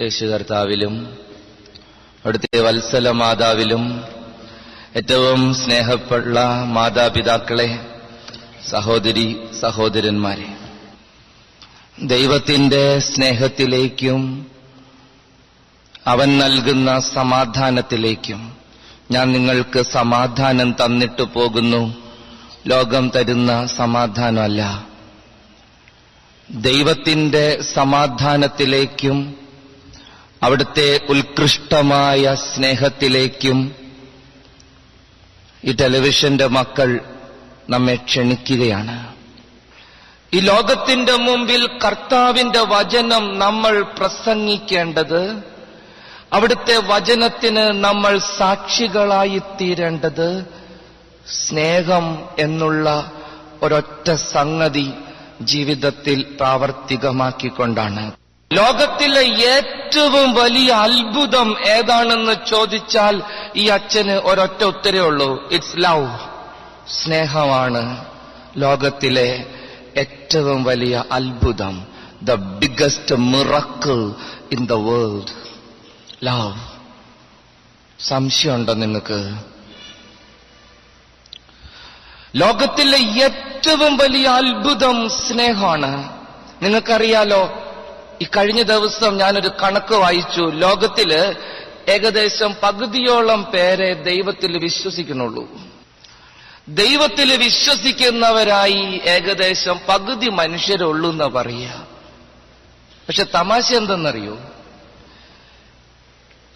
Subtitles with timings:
[0.00, 1.18] യേശു കർത്താവിലും
[2.24, 4.04] അവിടുത്തെ വത്സല മാതാവിലും
[4.96, 7.78] ഏറ്റവും സ്നേഹപ്പെട്ട മാതാപിതാക്കളെ
[8.68, 10.56] സഹോദരി സഹോദരന്മാരെ
[12.06, 14.46] ദൈവത്തിന്റെ സ്നേഹത്തിലേക്കും
[16.06, 18.56] അവൻ നൽകുന്ന സമാധാനത്തിലേക്കും
[19.10, 21.94] ഞാൻ നിങ്ങൾക്ക് സമാധാനം തന്നിട്ടു പോകുന്നു.
[22.66, 24.86] ലോകം തരുന്ന സമാധാനമല്ല.
[26.50, 29.43] ദൈവത്തിന്റെ സമാധാനത്തിലേക്കും
[30.44, 33.58] അവിടുത്തെ ഉത്കൃഷ്ടമായ സ്നേഹത്തിലേക്കും
[35.64, 37.00] ഈ ടെലിവിഷന്റെ മക്കൾ
[37.70, 39.14] നമ്മെ ക്ഷണിക്കുകയാണ്.
[40.34, 45.42] ഈ ലോകത്തിന്റെ മുമ്പിൽ കർത്താവിന്റെ വചനം നമ്മൾ പ്രസംഗിക്കേണ്ടത്
[46.32, 50.44] അവിടുത്തെ വചനത്തിന് നമ്മൾ സാക്ഷികളായി തീരേണ്ടത്
[51.26, 53.12] സ്നേഹം എന്നുള്ള
[53.62, 54.90] ഒരൊറ്റ സംഗതി
[55.42, 58.04] ജീവിതത്തിൽ പ്രാവർത്തികമാക്കിക്കൊണ്ടാണ്.
[58.54, 63.22] ലോകത്തിലെ ഏറ്റവും വലിയ അത്ഭുതം ഏതാണെന്ന് ചോദിച്ചാൽ
[63.56, 65.48] ഈ അച്ഛന് ഒരൊറ്റ ഉത്തരേ ഉള്ളൂ.
[65.52, 66.18] ഇറ്റ്സ് ലവ്
[66.90, 68.04] സ്നേഹമാണ്
[68.56, 69.46] ലോകത്തിലെ
[69.96, 71.86] ഏറ്റവും വലിയ അത്ഭുതം.
[72.22, 74.14] The biggest miracle
[74.52, 75.32] in the world
[76.24, 76.54] love
[78.00, 79.38] സംശയമുണ്ടോ നിങ്ങൾക്ക്
[82.36, 86.20] ലോകത്തിലെ ഏറ്റവും വലിയ അത്ഭുതം സ്നേഹമാണ്.
[86.62, 87.42] നിങ്ങൾക്കറിയാലോ
[88.22, 90.50] ഈ കഴിഞ്ഞ ദിവസം ഞാനൊരു കണക്ക് വായിച്ചു.
[90.50, 91.36] ലോകത്തിൽ
[91.88, 95.48] ഏകദേശം പകുതിയോളം പേരെ ദൈവത്തിൽ വിശ്വസിക്കുന്നുള്ളൂ.
[96.68, 101.86] ദൈവത്തിൽ വിശ്വസിക്കുന്നവരായി ഏകദേശം പകുതി മനുഷ്യരുള്ളൂ എന്ന് പറയുക
[103.08, 104.38] പക്ഷെ തമാശ എന്തെന്നറിയോ?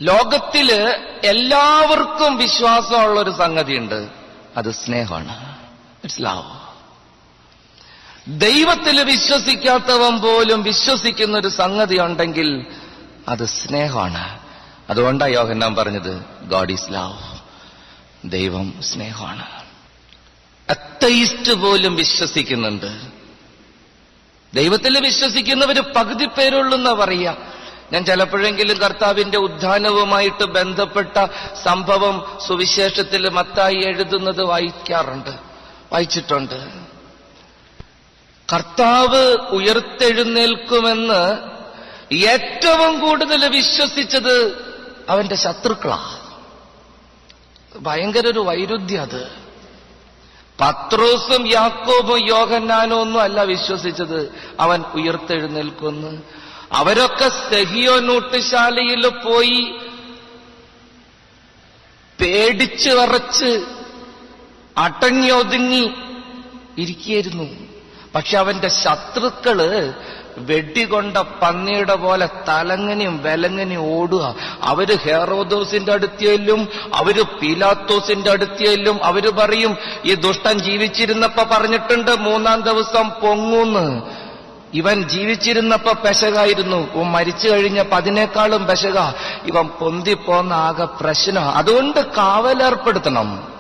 [0.03, 0.73] ലോകത്തിൽ
[1.25, 4.09] എല്ലാവർക്കും വിശ്വാസമുള്ള ഒരു സംഗതിയുണ്ട്.
[4.57, 5.59] അത് സ്നേഹമാണ്.
[6.05, 6.58] ഇറ്റ്സ് ലവ്
[8.29, 12.67] ദൈവത്തിൽ വിശ്വസിക്കാത്തവൻ പോലും വിശ്വസിക്കുന്ന ഒരു സംഗതി ഉണ്ടെങ്കിൽ
[13.29, 14.39] അത് സ്നേഹമാണ്.
[14.91, 17.39] അതുകൊണ്ടാണ് യോഹന്നാൻ പറഞ്ഞത് ഗോഡ് ഈസ് ലവ്
[18.31, 19.47] ദൈവം സ്നേഹമാണ്.
[20.71, 23.01] അത്തയിസ്റ്റ് പോലും വിശ്വസിക്കുന്നുണ്ട്.
[24.55, 27.37] ദൈവത്തിൽ വിശ്വസിക്കുന്നവർ പകുതി പേരുള്ളൂന്നാ പറയാ
[27.93, 31.27] ഞാൻ ചിലപ്പോഴെങ്കിലും കർത്താവിന്റെ ഉദ്ധാനവുമായിട്ട് ബന്ധപ്പെട്ട
[31.65, 35.31] സംഭവം സുവിശേഷത്തിൽ മത്തായി എഴുതുന്നത് വായിക്കാറുണ്ട്
[35.93, 36.88] വായിച്ചിട്ടുണ്ട്.
[38.53, 41.39] കർത്താവ് ഉയർത്തെഴുന്നേൽക്കുമെന്ന്
[42.15, 44.69] ഏറ്റവും കൂടുതൽ വിശ്വസിച്ചത്
[45.09, 46.19] അവന്റെ ശത്രുക്കളാ
[47.77, 49.29] ഭയങ്കര ഒരു വൈരുദ്ധ്യം അത്.
[50.61, 56.23] പത്രോസും യാക്കോബും യോഹന്നാനോ ഒന്നും അല്ല വിശ്വസിച്ചത് അവൻ ഉയർത്തെഴുന്നേൽക്കുമെന്ന്.
[56.73, 59.79] അവരൊക്കെ സെഹിയോ നൂട്ടുശാലയിൽ പോയി
[62.21, 63.65] പേടിച്ച് വറച്ച്
[64.77, 65.91] അടങ്ങി ഒതുങ്ങി
[66.79, 67.68] ഇരിക്കുകയായിരുന്നു.
[68.15, 69.93] പക്ഷെ അവന്റെ ശത്രുക്കൾ
[70.39, 74.35] വെടികൊണ്ട പന്നിയുടെ പോലെ തലങ്ങനെയും വിലങ്ങനെയും ഓടുക.
[74.63, 84.03] അവർ ഹെറോദോസിന്റെ അടുത്തേലും അവർ പീലാത്തോസിന്റെ അടുത്തേലും അവർ പറയും ഈ ദുഷ്ടൻ ജീവിച്ചിരുന്നപ്പോ പറഞ്ഞിട്ടുണ്ട് മൂന്നാം ദിവസം പൊങ്ങൂന്ന്.
[84.75, 87.03] ഇവൻ ജീവിച്ചിരുന്നപ്പോ പെശകായിരുന്നു.
[87.03, 88.99] മരിച്ചു കഴിഞ്ഞപ്പോ അതിനേക്കാളും പെശക.
[89.47, 91.51] ഇവൻ പൊന്തിപ്പോന്ന ആകെ പ്രശ്നം.
[91.51, 93.58] അതുകൊണ്ട് കാവലേർപ്പെടുത്തണം.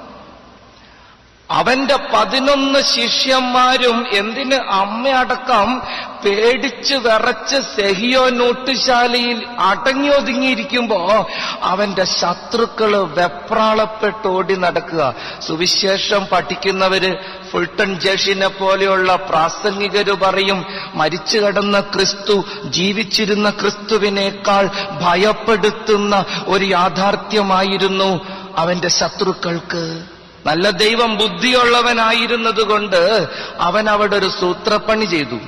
[1.50, 5.82] അവന്റെ പതിനൊന്ന് ശിഷ്യന്മാരും എന്തിന് അമ്മയടക്കം
[6.24, 11.28] പേടിച്ച് വിറച്ച് സെഹിയോ നോട്ടുശാലയിൽ അടങ്ങി ഒതുങ്ങിയിരിക്കുമ്പോ
[11.62, 15.14] അവന്റെ ശത്രുക്കൾ വെപ്രാളപ്പെട്ട് ഓടി നടക്കുക.
[15.46, 17.16] സുവിശേഷം പഠിക്കുന്നവര്
[17.50, 24.70] ഫുൾട്ടൺ ജേഷിനെ പോലെയുള്ള പ്രാസംഗികര് പറയും മരിച്ചു കടന്ന ക്രിസ്തു ജീവിച്ചിരുന്ന ക്രിസ്തുവിനേക്കാൾ
[25.00, 28.20] ഭയപ്പെടുത്തുന്ന ഒരു യാഥാർത്ഥ്യമായിരുന്നു
[28.56, 30.17] അവന്റെ ശത്രുക്കൾക്ക്
[30.48, 33.28] നല്ല ദൈവം ബുദ്ധിയുള്ളവനായിരുന്നതുകൊണ്ട്
[33.60, 35.38] അവൻ അവിടെ ഒരു സൂത്രപ്പണി ചെയ്തു.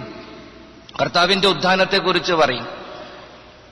[1.01, 2.81] കർത്താവിന്റെ ഉദ്ധാനത്തെക്കുറിച്ച് പറയും.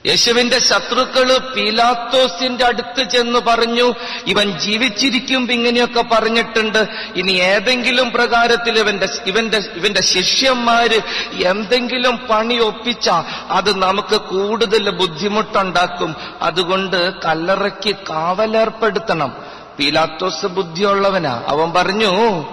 [0.07, 3.93] യേശുവിന്റെ ശത്രുക്കൾ പീലാത്തോസിന്റെ അടുത്ത് ചെന്ന് പറഞ്ഞു
[4.27, 6.87] ഇവൻ ജീവിച്ചിരിക്കും ഇങ്ങനെയൊക്കെ പറഞ്ഞിട്ടുണ്ട്.
[7.17, 11.01] ഇനി ഏതെങ്കിലും പ്രകാരത്തിൽ ഇവന്റെ ഇവന്റെ ഇവന്റെ ശിഷ്യന്മാര്
[11.43, 13.11] എന്തെങ്കിലും പണി ഒപ്പിച്ച
[13.51, 16.17] അത് നമുക്ക് കൂടുതൽ ബുദ്ധിമുട്ടുണ്ടാക്കും.
[16.43, 19.37] അതുകൊണ്ട് കല്ലറയ്ക്ക് കാവലേർപ്പെടുത്തണം.
[19.79, 21.43] പീലാത്തോസ് ബുദ്ധിയുള്ളവനാ.
[21.49, 22.45] അവൻ പറഞ്ഞു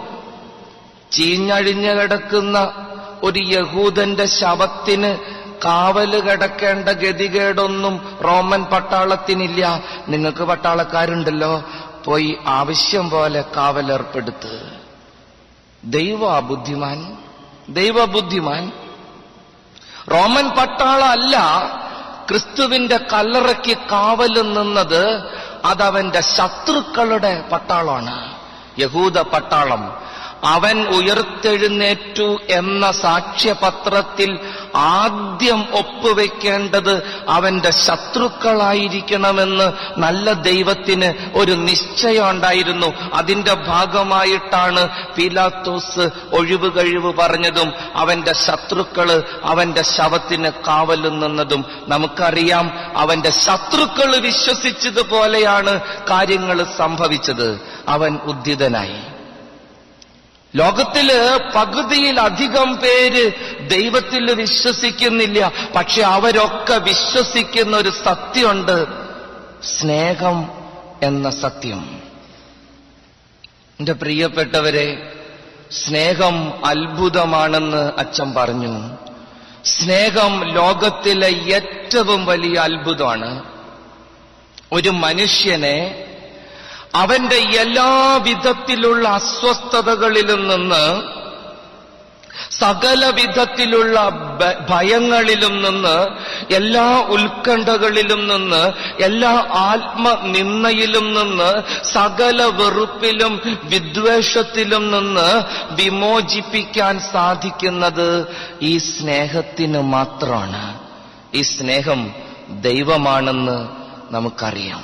[1.11, 2.87] ചീഞ്ഞഴിഞ്ഞു കിടക്കുന്ന
[3.23, 5.17] ഒരു യഹൂദന്റെ ശവത്തിന്
[5.65, 9.83] കാവൽ കിടക്കേണ്ട ഗതികേടൊന്നും റോമൻ പട്ടാളത്തിനില്ല.
[10.07, 11.63] നിങ്ങൾക്ക് പട്ടാളക്കാരുണ്ടല്ലോ
[12.05, 14.69] പോയി ആവശ്യം പോലെ കാവലേർപ്പെടുത്ത്
[15.83, 17.17] ദൈവ ബുദ്ധിമാൻ
[17.69, 18.71] ദൈവ ബുദ്ധിമാൻ.
[20.11, 21.37] റോമൻ പട്ടാള അല്ല
[22.29, 25.03] ക്രിസ്തുവിന്റെ കല്ലറയ്ക്ക് കാവൽ നിന്നത്
[25.65, 28.35] അതവന്റെ ശത്രുക്കളുടെ പട്ടാളമാണ്.
[28.79, 30.04] യഹൂദ പട്ടാളം
[30.45, 34.39] അവൻ ഉയർത്തെഴുന്നേറ്റു എന്ന സാക്ഷ്യപത്രത്തിൽ
[34.75, 47.73] ആദ്യം ഒപ്പുവെക്കേണ്ടത് അവന്റെ ശത്രുക്കളായിരിക്കണമെന്ന് നല്ല ദൈവത്തിന് ഒരു നിശ്ചയം ഉണ്ടായിരുന്നു അതിന്റെ ഭാഗമായിട്ടാണ് പീലാത്തോസ് ഒഴിവ് കഴിവ് പറഞ്ഞതും
[47.95, 51.65] അവന്റെ ശത്രുക്കൾ അവന്റെ ശവത്തിന് കാവലും നിന്നതും.
[51.87, 57.59] നമുക്കറിയാം അവന്റെ ശത്രുക്കൾ വിശ്വസിച്ചതുപോലെയാണ് കാര്യങ്ങൾ സംഭവിച്ചത്.
[57.87, 59.14] അവൻ ഉദ്ധിതനായി.
[60.55, 63.31] ലോകത്തിൽ പകുതിയിലധികം പേര്
[63.69, 65.51] ദൈവത്തിൽ വിശ്വസിക്കുന്നില്ല.
[65.75, 68.85] പക്ഷെ അവരൊക്കെ വിശ്വസിക്കുന്ന ഒരു സത്യമുണ്ട്.
[69.63, 70.51] സ്നേഹം
[71.03, 72.01] എന്ന സത്യം.
[73.79, 75.13] എന്റെ പ്രിയപ്പെട്ടവരെ
[75.71, 78.97] സ്നേഹം അത്ഭുതമാണെന്ന് അച്ഛൻ പറഞ്ഞു.
[79.65, 83.43] സ്നേഹം ലോകത്തിലെ ഏറ്റവും വലിയ അത്ഭുതമാണ്.
[84.71, 86.05] ഒരു മനുഷ്യനെ
[86.95, 91.15] അവന്റെ എല്ലാവിധത്തിലുള്ള അസ്വസ്ഥതകളിലും നിന്ന്
[92.51, 94.09] സകല വിധത്തിലുള്ള
[94.69, 96.07] ഭയങ്ങളിലും നിന്ന്
[96.53, 98.71] എല്ലാ ഉത്കണ്ഠകളിലും നിന്ന്
[99.03, 105.43] എല്ലാ ആത്മനിന്ദയിലും നിന്ന് സകല വെറുപ്പിലും വിദ്വേഷത്തിലും നിന്ന്
[105.73, 108.27] വിമോചിപ്പിക്കാൻ സാധിക്കുന്നത്
[108.61, 110.79] ഈ സ്നേഹത്തിന് മാത്രമാണ്.
[111.33, 112.11] ഈ സ്നേഹം
[112.49, 113.69] ദൈവമാണെന്ന്
[114.13, 114.83] നമുക്കറിയാം.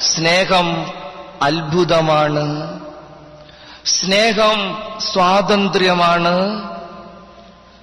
[0.00, 0.86] സ്നേഹം
[1.44, 2.80] അത്ഭുതമാണ്.
[3.84, 6.62] സ്നേഹം സ്വാതന്ത്ര്യമാണ്.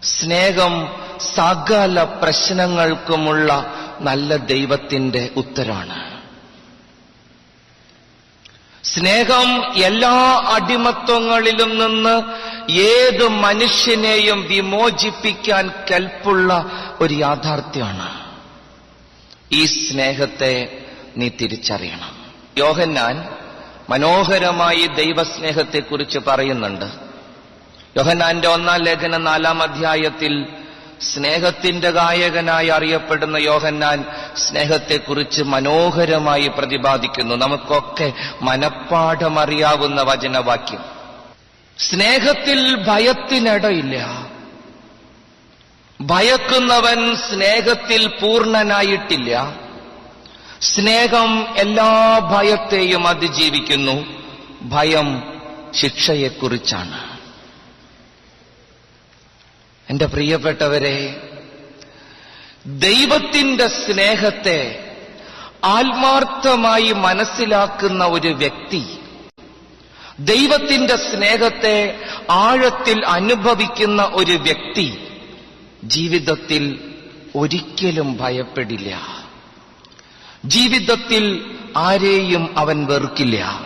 [0.04, 0.88] സ്നേഹം
[1.36, 6.12] സകല പ്രശ്നങ്ങൾക്കുമുള്ള നല്ല ദൈവത്തിന്റെ ഉത്തരമാണ്
[8.84, 12.22] സ്നേഹം എല്ലാ അടിമത്വങ്ങളിലും നിന്ന്
[12.72, 16.72] ഏത് മനുഷ്യനെയും വിമോചിപ്പിക്കാൻ കൽപ്പുള്ള
[17.02, 18.32] ഒരു യാഥാർത്ഥ്യമാണ്.
[19.52, 20.86] ഈ സ്നേഹത്തെ
[21.18, 22.26] നീ തിരിച്ചറിയണം.
[22.58, 23.41] യോഹന്നാൻ
[23.92, 26.86] മനോഹരമായി ദൈവസ്നേഹത്തെക്കുറിച്ച് പറയുന്നുണ്ട്.
[27.98, 30.48] യോഹനാന്റെ ഒന്നാം ലേഖന നാലാം അധ്യായത്തിൽ
[31.02, 34.06] സ്നേഹത്തിന്റെ ഗായകനായി അറിയപ്പെടുന്ന യോഹന്നാൻ
[34.38, 37.36] സ്നേഹത്തെക്കുറിച്ച് മനോഹരമായി പ്രതിപാദിക്കുന്നു.
[37.36, 40.80] നമുക്കൊക്കെ മനഃപ്പാഠമറിയാവുന്ന വചനവാക്യം.
[41.78, 44.28] സ്നേഹത്തിൽ ഭയത്തിനിടയില്ല.
[46.02, 49.61] ഭയക്കുന്നവൻ സ്നേഹത്തിൽ പൂർണനായിട്ടില്ല.
[50.62, 54.06] സ്നേഹം എല്ലാ ഭയത്തെയും അതിജീവിക്കുന്നു.
[54.62, 55.24] ഭയം
[55.74, 57.20] ശിക്ഷയെക്കുറിച്ചാണ്.
[59.90, 61.22] എന്റെ പ്രിയപ്പെട്ടവരെ
[62.66, 64.92] ദൈവത്തിന്റെ സ്നേഹത്തെ
[65.64, 68.84] ആത്മാർത്ഥമായി മനസ്സിലാക്കുന്ന ഒരു വ്യക്തി
[70.20, 72.00] ദൈവത്തിന്റെ സ്നേഹത്തെ
[72.30, 75.08] ആഴത്തിൽ അനുഭവിക്കുന്ന ഒരു വ്യക്തി
[75.84, 76.94] ജീവിതത്തിൽ
[77.36, 79.21] ഒരിക്കലും ഭയപ്പെടില്ല.
[80.46, 83.62] ജീവിതത്തിൽ ആരെയും അവൻ വെറുക്കില്ല.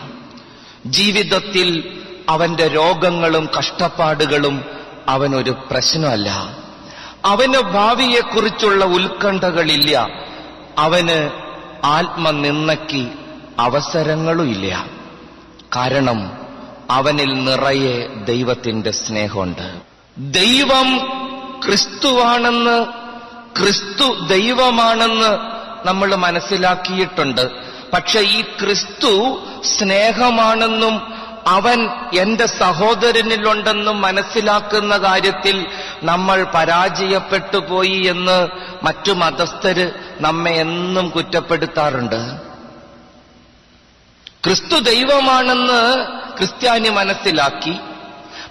[0.86, 1.98] ജീവിതത്തിൽ
[2.30, 4.66] അവന്റെ രോഗങ്ങളും കഷ്ടപ്പാടുകളും
[5.08, 6.58] അവനൊരു പ്രശ്നമല്ല.
[7.26, 10.08] അവന് ഭാവിയെക്കുറിച്ചുള്ള ഉത്കണ്ഠകളില്ല.
[10.78, 11.30] അവന്
[11.86, 13.10] ആത്മനിന്ദയ്ക്ക്
[13.60, 14.86] അവസരങ്ങളുമില്ല.
[15.76, 16.32] കാരണം
[16.92, 19.82] അവനിൽ നിറയെ ദൈവത്തിന്റെ സ്നേഹമുണ്ട്.
[20.18, 21.00] ദൈവം
[21.66, 22.86] ക്രിസ്തുവാണെന്ന്
[23.60, 25.55] ക്രിസ്തു ദൈവമാണെന്ന്
[25.86, 27.50] നമ്മൾ മനസ്സിലാക്കിയിട്ടുണ്ട്.
[27.94, 31.14] പക്ഷെ ഈ ക്രിസ്തു സ്നേഹമാണെന്നും
[31.48, 35.66] അവൻ എന്റെ സഹോദരനിലുണ്ടെന്നും മനസ്സിലാക്കുന്ന കാര്യത്തിൽ
[36.04, 38.48] നമ്മൾ പരാജയപ്പെട്ടു പോയി എന്ന്
[38.86, 42.40] മറ്റു മതസ്ഥര് നമ്മെ എന്നും കുറ്റപ്പെടുത്താറുണ്ട്.
[44.44, 46.06] ക്രിസ്തു ദൈവമാണെന്ന്
[46.38, 47.74] ക്രിസ്ത്യാനി മനസ്സിലാക്കി.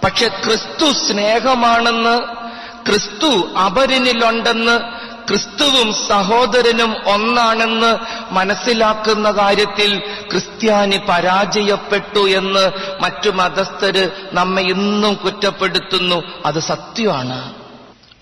[0.03, 2.45] പക്ഷെ ക്രിസ്തു സ്നേഹമാണെന്ന്
[2.85, 7.97] ക്രിസ്തു അപരനിലുണ്ടെന്ന് ക്രിസ്തുവും സഹോദരനും ഒന്നാണെന്ന്
[8.31, 9.99] മനസ്സിലാക്കുന്ന കാര്യത്തിൽ
[10.31, 12.71] ക്രിസ്ത്യാനി പരാജയപ്പെട്ടു എന്ന്
[13.03, 16.23] മറ്റു മതസ്ഥര് നമ്മെ ഇന്നും കുറ്റപ്പെടുത്തുന്നു.
[16.45, 17.53] അത് സത്യമാണ്.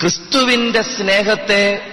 [0.02, 1.88] ക്രിസ്തുവിന്റെ സ്നേഹത്തെ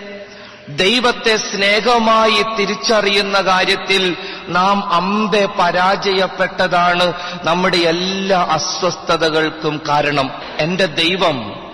[0.68, 4.16] ദൈവത്തെ സ്നേഹമായി തിരിച്ചറിയുന്ന കാര്യത്തിൽ
[4.48, 7.12] നാം അമ്പെ പരാജയപ്പെട്ടതാണ്
[7.44, 10.30] നമ്മുടെ എല്ലാ അസ്വസ്ഥതകൾക്കും കാരണം.
[10.58, 11.69] എന്റെ ദൈവം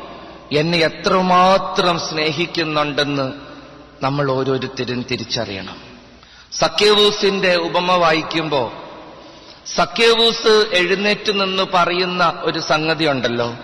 [0.52, 3.32] എന്നെ എത്രമാത്രം സ്നേഹിക്കുന്നുണ്ടെന്ന്
[4.02, 5.76] നമ്മൾ ഓരോരുത്തരും തിരിച്ചറിയണം.
[6.52, 8.72] സക്കേവൂസിന്റെ ഉപമ വായിക്കുമ്പോ
[9.66, 13.54] സക്കേവൂസ് എഴുന്നേറ്റ് നിന്ന് പറയുന്ന ഒരു സംഗതി ഉണ്ടല്ലോ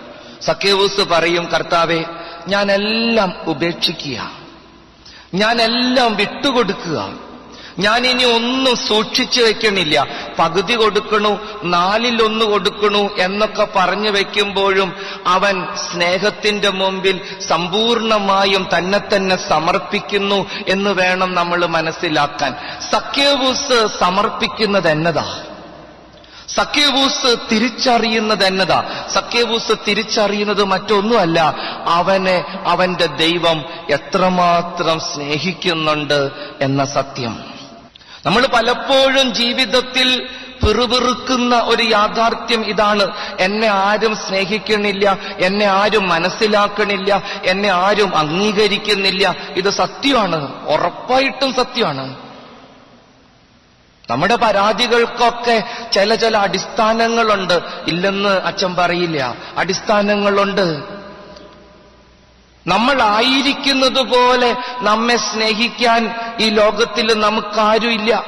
[0.41, 2.05] സക്കേവൂസ് പറയും കർത്താവെ
[2.47, 4.31] ഞാനെല്ലാം ഉപേക്ഷിക്കുക.
[5.33, 7.19] ഞാനെല്ലാം വിട്ടുകൊടുക്കുക.
[7.79, 10.07] ഞാൻ ഇനി ഒന്നും സൂക്ഷിച്ചു വെക്കണില്ല.
[10.39, 14.93] പകുതി കൊടുക്കണു നാലിലൊന്ന് കൊടുക്കണു എന്നൊക്കെ പറഞ്ഞു വെക്കുമ്പോഴും
[15.27, 22.55] അവൻ സ്നേഹത്തിന്റെ മുമ്പിൽ സമ്പൂർണമായും തന്നെ തന്നെ സമർപ്പിക്കുന്നു എന്ന് വേണം നമ്മൾ മനസ്സിലാക്കാൻ.
[22.91, 25.43] സഖ്യവൂസ് സമർപ്പിക്കുന്നത് എന്നതാ?
[26.49, 29.07] സഖ്യബൂസ് തിരിച്ചറിയുന്നത് എന്നതാ?
[29.13, 31.55] സഖ്യബൂസ് തിരിച്ചറിയുന്നത് മറ്റൊന്നുമല്ല.
[31.87, 37.52] അവനെ അവന്റെ ദൈവം എത്രമാത്രം സ്നേഹിക്കുന്നുണ്ട് എന്ന സത്യം.
[38.25, 40.29] നമ്മൾ പലപ്പോഴും ജീവിതത്തിൽ
[40.67, 43.11] പിറുപിറുക്കുന്ന ഒരു യാഥാർത്ഥ്യം ഇതാണ്.
[43.39, 49.35] എന്നെ ആരും സ്നേഹിക്കണില്ല എന്നെ ആരും മനസ്സിലാക്കണില്ല എന്നെ ആരും അംഗീകരിക്കുന്നില്ല.
[49.49, 52.15] ഇത് സത്യമാണ് ഉറപ്പായിട്ടും സത്യമാണ്.
[54.09, 57.61] നമ്മുടെ പരാതികൾക്കൊക്കെ ചില ചില അടിസ്ഥാനങ്ങളുണ്ട്.
[57.87, 60.83] ഇല്ലെന്ന് അച്ഛൻ പറയില്ല അടിസ്ഥാനങ്ങളുണ്ട്.
[62.67, 68.25] നമ്മൾ ആയിരിക്കുന്നത് പോലെ നമ്മെ സ്നേഹിക്കാൻ ഈ ലോകത്തിൽ നമുക്കാരുമില്ല.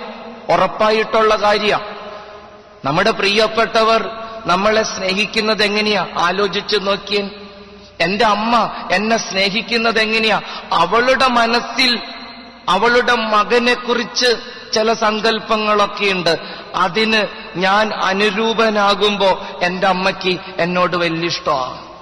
[0.50, 1.80] ഉറപ്പായിട്ടുള്ള കാര്യ.
[2.86, 4.10] നമ്മുടെ പ്രിയപ്പെട്ടവർ
[4.46, 6.08] നമ്മളെ സ്നേഹിക്കുന്നത് എങ്ങനെയാ?
[6.20, 7.30] ആലോചിച്ചു നോക്കിയൻ
[8.02, 10.42] എന്റെ അമ്മ എന്നെ സ്നേഹിക്കുന്നത് എങ്ങനെയാ?
[10.74, 12.00] അവളുടെ മനസ്സിൽ
[12.70, 14.36] അവളുടെ മകനെ കുറിച്ച്
[14.74, 16.40] ചില സങ്കല്പങ്ങളൊക്കെയുണ്ട്
[16.76, 21.95] അതിന് ഞാൻ അനുരൂപനാകുമ്പോ എന്റെ അമ്മയ്ക്ക് എന്നോട് വലിയ ഇഷ്ടമാണ്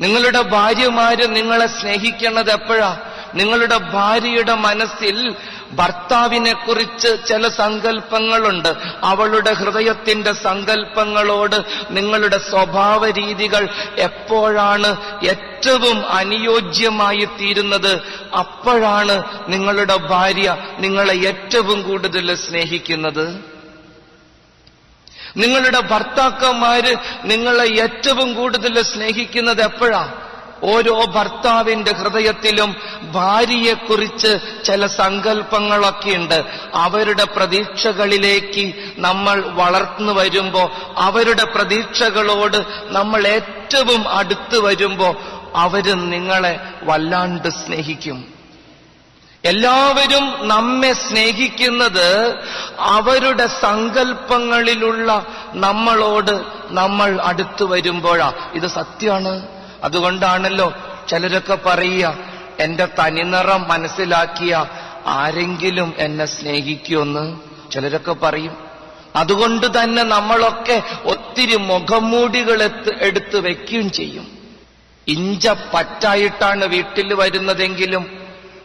[0.00, 2.96] നിങ്ങളുടെ ഭാര്യമാര് നിങ്ങളെ സ്നേഹിക്കണത് എപ്പോഴാ?
[3.34, 5.34] നിങ്ങളുടെ ഭാര്യയുടെ മനസ്സിൽ
[5.72, 8.68] ഭർത്താവിനെ കുറിച്ച് ചില സങ്കല്പങ്ങളുണ്ട്.
[9.02, 11.56] അവളുടെ ഹൃദയത്തിന്റെ സങ്കല്പങ്ങളോട്
[11.90, 14.96] നിങ്ങളുടെ സ്വഭാവ രീതികൾ എപ്പോഴാണ്
[15.28, 18.02] ഏറ്റവും അനുയോജ്യമായി തീരുന്നത്?
[18.38, 23.57] അപ്പോഴാണ് നിങ്ങളുടെ ഭാര്യ നിങ്ങളെ ഏറ്റവും കൂടുതൽ സ്നേഹിക്കുന്നത്.
[25.36, 30.12] നിങ്ങളുടെ ഭർത്താക്കന്മാര് നിങ്ങളെ ഏറ്റവും കൂടുതൽ സ്നേഹിക്കുന്നത് എപ്പോഴാ?
[30.62, 32.76] ഓരോ ഭർത്താവിന്റെ ഹൃദയത്തിലും
[33.12, 36.44] ഭാര്യയെക്കുറിച്ച് ചില സങ്കല്പങ്ങളൊക്കെയുണ്ട്
[36.74, 45.16] അവരുടെ പ്രതീക്ഷകളിലേക്ക് നമ്മൾ വളർന്നു വരുമ്പോ അവരുടെ പ്രതീക്ഷകളോട് നമ്മൾ ഏറ്റവും അടുത്ത് വരുമ്പോ
[45.54, 48.37] അവർ നിങ്ങളെ വല്ലാണ്ട് സ്നേഹിക്കും.
[49.44, 52.34] എല്ലാവരും നമ്മെ സ്നേഹിക്കുന്നത്
[52.78, 58.32] അവരുടെ സങ്കല്പങ്ങളിലുള്ള നമ്മളോട് നമ്മൾ അടുത്തു വരുമ്പോഴാ.
[58.54, 59.48] ഇത് സത്യമാണ്
[59.82, 60.74] അതുകൊണ്ടാണല്ലോ
[61.08, 62.16] ചിലരൊക്കെ പറയുക
[62.60, 64.66] എന്റെ തനിനിറം മനസ്സിലാക്കിയ
[65.06, 67.36] ആരെങ്കിലും എന്നെ സ്നേഹിക്കുമെന്ന്.
[67.70, 68.56] ചിലരൊക്കെ പറയും.
[69.16, 74.26] അതുകൊണ്ട് തന്നെ നമ്മളൊക്കെ ഒത്തിരി മുഖംമൂടികൾ എടുത്ത് വെക്കുകയും ചെയ്യും.
[75.08, 78.17] ഇഞ്ച പറ്റായിട്ടാണ് വീട്ടിൽ വരുന്നതെങ്കിലും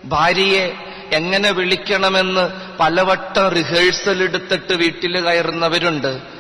[0.05, 0.73] ഭാര്യയെ
[1.11, 6.33] എങ്ങനെ വിളിക്കണമെന്ന് പലവട്ടം റിഹേഴ്സൽ എടുത്തിട്ട് വീട്ടിൽ കയറുന്നവരുണ്ട്.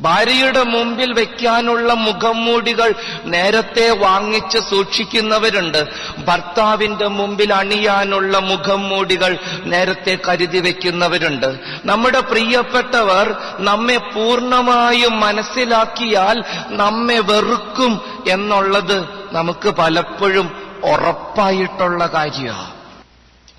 [0.00, 5.88] ഭാര്യയുടെ മുമ്പിൽ വെക്കാനുള്ള മുഖംമൂടികൾ നേരത്തെ വാങ്ങിച്ച് സൂക്ഷിക്കുന്നവരുണ്ട്.
[6.18, 11.56] ഭർത്താവിന്റെ മുമ്പിൽ അണിയാനുള്ള മുഖംമൂടികൾ നേരത്തെ കരുതി വെക്കുന്നവരുണ്ട്.
[11.84, 22.72] നമ്മുടെ പ്രിയപ്പെട്ടവർ നമ്മെ പൂർണമായും മനസ്സിലാക്കിയാൽ നമ്മെ വെറുക്കും എന്നുള്ളത് നമുക്ക് പലപ്പോഴും ഉറപ്പായിട്ടുള്ള കാര്യമാണ്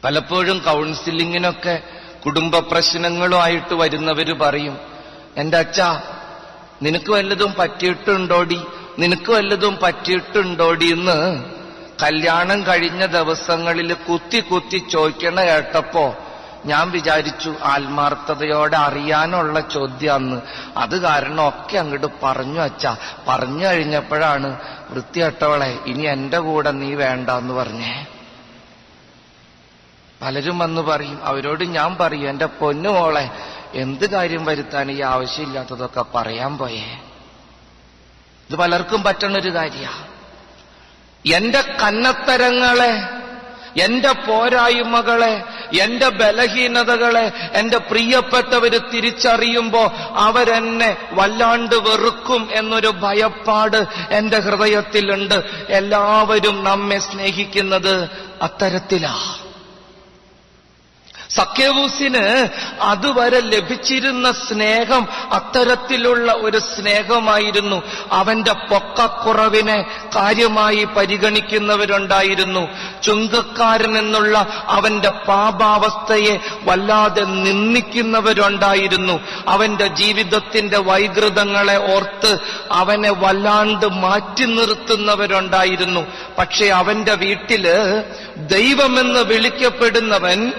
[0.03, 1.84] പലപ്പോഴും കൗൺസിലിങ്ങിനൊക്കെ
[2.25, 4.77] കുടുംബ പ്രശ്നങ്ങളുമായിട്ട് വരുന്നവർ പറയും
[5.38, 5.82] എന്റെ അച്ഛ
[6.82, 8.60] നിനക്ക് വല്ലതും പറ്റിയിട്ടുണ്ടോടി?
[9.00, 10.86] നിനക്ക് വല്ലതും പറ്റിയിട്ടുണ്ടോടി?
[10.86, 11.44] എന്ന്
[12.03, 16.15] കല്യാണം കഴിഞ്ഞ ദിവസങ്ങളിൽ കുത്തി കുത്തി ചോദിക്കണ കേട്ടപ്പോ
[16.65, 20.41] ഞാൻ വിചാരിച്ചു ആത്മാർത്ഥതയോടെ അറിയാനുള്ള ചോദ്യാന്ന്.
[20.77, 22.88] അത് കാരണം ഒക്കെ അങ്ങോട്ട് പറഞ്ഞു അച്ച
[23.27, 28.05] പറഞ്ഞു കഴിഞ്ഞപ്പോഴാണ് വൃത്തിയട്ടവളെ ഇനി എന്റെ കൂടെ നീ വേണ്ട എന്ന് പറഞ്ഞേ.
[30.22, 33.29] പലരും വന്ന് പറയും അവരോട് ഞാൻ പറയും എന്റെ പൊന്നു മോളെ
[33.74, 37.01] എന്ത് കാര്യം വരുത്താൻ ഈ ആവശ്യമില്ലാത്തതൊക്കെ പറയാൻ പോയേ.
[38.50, 39.89] ഇത് പലർക്കും പറ്റണൊരു കാര്യ.
[41.36, 43.23] എന്റെ കന്നത്തരങ്ങളെ
[43.77, 45.44] എന്റെ പോരായ്മകളെ
[45.82, 55.44] എന്റെ ബലഹീനതകളെ എന്റെ പ്രിയപ്പെട്ടവര് തിരിച്ചറിയുമ്പോ അവരെന്നെ വല്ലാണ്ട് വെറുക്കും എന്നൊരു ഭയപ്പാട് എന്റെ ഹൃദയത്തിലുണ്ട്.
[55.70, 58.10] എല്ലാവരും നമ്മെ സ്നേഹിക്കുന്നത്
[58.42, 59.36] അത്തരത്തിലാ.
[61.30, 62.48] സഖ്യവൂസിന്
[62.82, 67.82] അതുവരെ ലഭിച്ചിരുന്ന സ്നേഹം അത്തരത്തിലുള്ള ഒരു സ്നേഹമായിരുന്നു.
[68.12, 72.68] അവന്റെ പൊക്കക്കുറവിനെ കാര്യമായി പരിഗണിക്കുന്നവരുണ്ടായിരുന്നു.
[73.03, 79.20] ചുങ്കക്കാരൻ എന്നുള്ള അവന്റെ പാപാവസ്ഥയെ വല്ലാതെ നിന്ദിക്കുന്നവരുണ്ടായിരുന്നു.
[79.48, 82.39] അവന്റെ ജീവിതത്തിന്റെ വൈകൃതങ്ങളെ ഓർത്ത്
[82.72, 86.06] അവനെ വല്ലാണ്ട് മാറ്റി നിർത്തുന്നവരുണ്ടായിരുന്നു.
[86.38, 87.68] പക്ഷെ അവന്റെ വീട്ടിൽ
[88.38, 90.51] ദൈവമെന്ന് വിളിക്കപ്പെടുന്നവൻ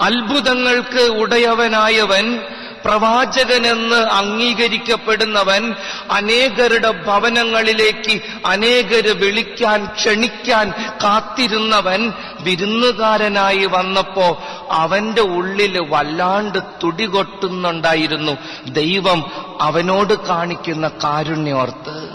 [0.00, 2.40] അത്ഭുതങ്ങൾക്ക് ഉടയവനായവൻ
[2.84, 5.74] പ്രവാചകനെന്ന് അംഗീകരിക്കപ്പെടുന്നവൻ
[6.10, 10.70] അനേകരുടെ ഭവനങ്ങളിലേക്ക് അനേകര് വിളിക്കാൻ ക്ഷണിക്കാൻ
[11.02, 18.32] കാത്തിരുന്നവൻ വിരുന്നുകാരനായി വന്നപ്പോ അവന്റെ ഉള്ളിൽ വല്ലാണ്ട് തുടികൊട്ടുന്നുണ്ടായിരുന്നു.
[18.66, 19.24] ദൈവം
[19.60, 22.07] അവനോട് കാണിക്കുന്ന കാരുണ്യോർത്ത്.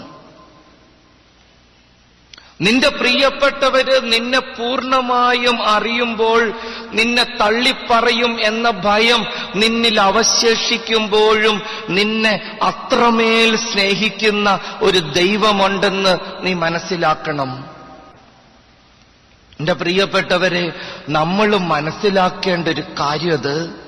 [2.60, 6.52] നിന്റെ പ്രിയപ്പെട്ടവര് നിന്നെ പൂർണമായും അറിയുമ്പോൾ
[6.92, 17.74] നിന്നെ തള്ളിപ്പറയും എന്ന ഭയം നിന്നിൽ അവശേഷിക്കുമ്പോഴും നിന്നെ അത്രമേൽ സ്നേഹിക്കുന്ന ഒരു ദൈവമുണ്ടെന്ന് നീ മനസ്സിലാക്കണം.
[19.60, 20.72] എന്റെ പ്രിയപ്പെട്ടവരെ
[21.08, 23.83] നമ്മൾ മനസ്സിലാക്കേണ്ട ഒരു കാര്യം അത്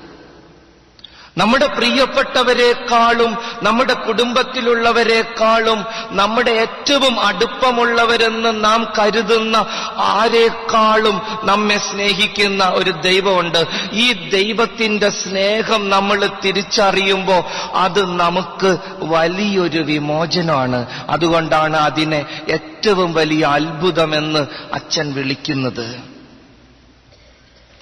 [1.37, 9.65] നമ്മുടെ പ്രിയപ്പെട്ടവരെക്കാളും നമ്മുടെ കുടുംബത്തിലുള്ളവരെക്കാളും നമ്മുടെ ഏറ്റവും അടുപ്പമുള്ളവരെന്ന് നാം കരുതുന്ന
[9.97, 13.65] ആരെക്കാളും നമ്മെ സ്നേഹിക്കുന്ന ഒരു ദൈവമുണ്ട്.
[13.91, 17.43] ഈ ദൈവത്തിന്റെ സ്നേഹം നമ്മൾ തിരിച്ചറിയുമ്പോൾ
[17.75, 20.85] അത് നമുക്ക് വലിയൊരു വിമോചനമാണ്.
[21.09, 25.99] അതുകൊണ്ടാണ് അതിനെ ഏറ്റവും വലിയ അത്ഭുതമെന്ന് അച്ഛൻ വിളിക്കുന്നത്.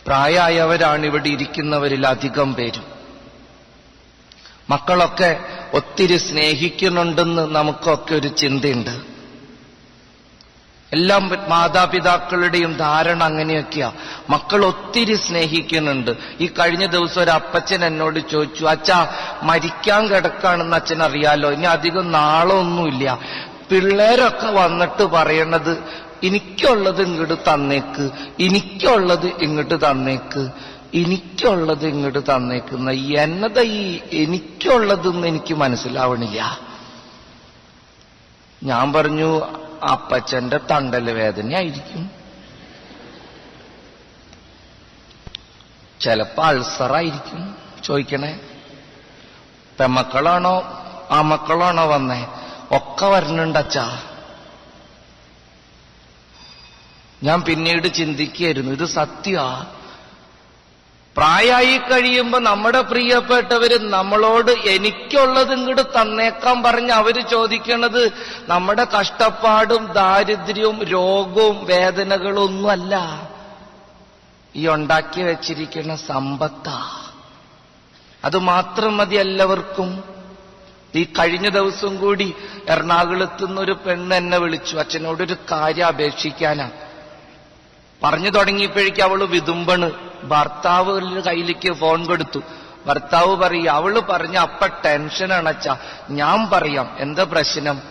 [0.06, 2.95] പ്രായമായവരാണ് ഇവിടെ ഇരിക്കുന്നവരിൽ അധികം പേരും.
[4.70, 5.40] മക്കളൊക്കെ
[5.74, 9.16] ഒത്തിരി സ്നേഹിക്കുന്നുണ്ടെന്ന് നമുക്കൊക്കെ ഒരു ചിന്തയുണ്ട്.
[10.94, 13.92] എല്ലാം മാതാപിതാക്കളുടെയും ധാരണ അങ്ങനെയൊക്കെയാ.
[14.30, 16.12] മക്കൾ ഒത്തിരി സ്നേഹിക്കുന്നുണ്ട്.
[16.40, 19.12] ഈ കഴിഞ്ഞ ദിവസം ഒരു അപ്പച്ചൻ എന്നോട് ചോദിച്ചു അച്ഛാ
[19.44, 21.52] മരിക്കാൻ കിടക്കാണെന്ന് അച്ഛൻ അറിയാലോ?
[21.52, 23.20] ഇനി അധികം നാളൊന്നുമില്ല.
[23.70, 25.84] പിള്ളേരൊക്കെ വന്നിട്ട് പറയണത്
[26.24, 30.50] എനിക്കുള്ളത് ഇങ്ങോട്ട് തന്നേക്ക് എനിക്കുള്ളത് ഇങ്ങോട്ട് തന്നേക്ക്
[30.96, 36.60] എനിക്കുള്ളത് ഇങ്ങോട്ട് തന്നേക്കുന്ന എന്നത ഈ എനിക്കുള്ളതെന്ന് എനിക്ക് മനസ്സിലാവണില്ല.
[38.64, 39.42] ഞാൻ പറഞ്ഞു
[39.92, 42.12] അപ്പച്ചന്റെ തണ്ടൽ വേദനയായിരിക്കും.
[46.02, 47.56] ചിലപ്പോ അൾസറായിരിക്കും.
[47.84, 48.40] ചോദിക്കണേ
[49.80, 50.64] പെമക്കളാണോ
[51.12, 52.28] ആ മക്കളാണോ വന്നേ?
[52.72, 54.04] ഒക്കെ വരണുണ്ടച്ചാ
[57.24, 59.66] ഞാൻ പിന്നീട് ചിന്തിക്കുകയായിരുന്നു ഇത് സത്യമാ
[61.18, 68.12] പ്രായമായി കഴിയുമ്പോ നമ്മുടെ പ്രിയപ്പെട്ടവര് നമ്മളോട് എനിക്കുള്ളത് ഇങ്ങോട്ട് തന്നേക്കാൻ പറഞ്ഞ് അവർ ചോദിക്കണത്
[68.48, 72.96] നമ്മുടെ കഷ്ടപ്പാടും ദാരിദ്ര്യവും രോഗവും വേദനകളും ഒന്നുമല്ല
[74.56, 77.02] ഈ ഉണ്ടാക്കി വെച്ചിരിക്കുന്ന സമ്പത്താ.
[78.26, 80.04] അത് മാത്രം മതി എല്ലാവർക്കും.
[80.96, 82.36] ഈ കഴിഞ്ഞ ദിവസം കൂടി
[82.70, 84.78] എറണാകുളത്തുനിന്നൊരു പെണ്ണ് എന്നെ വിളിച്ചു.
[84.78, 86.70] അച്ഛനോടൊരു കാര്യം അപേക്ഷിക്കാനാ
[88.06, 89.92] പറഞ്ഞു തുടങ്ങിയപ്പോഴേക്കും അവൾ വിതുമ്പണ്.
[90.24, 92.40] ഭർത്താവ് കയ്യിലേക്ക് ഫോൺ കൊടുത്തു.
[92.86, 95.70] ഭർത്താവ് പറയും അവൾ പറഞ്ഞ അപ്പ ടെൻഷൻ അണച്ച
[96.10, 96.96] ഞാൻ പറയാം.
[97.00, 97.82] എന്താ പ്രശ്നം?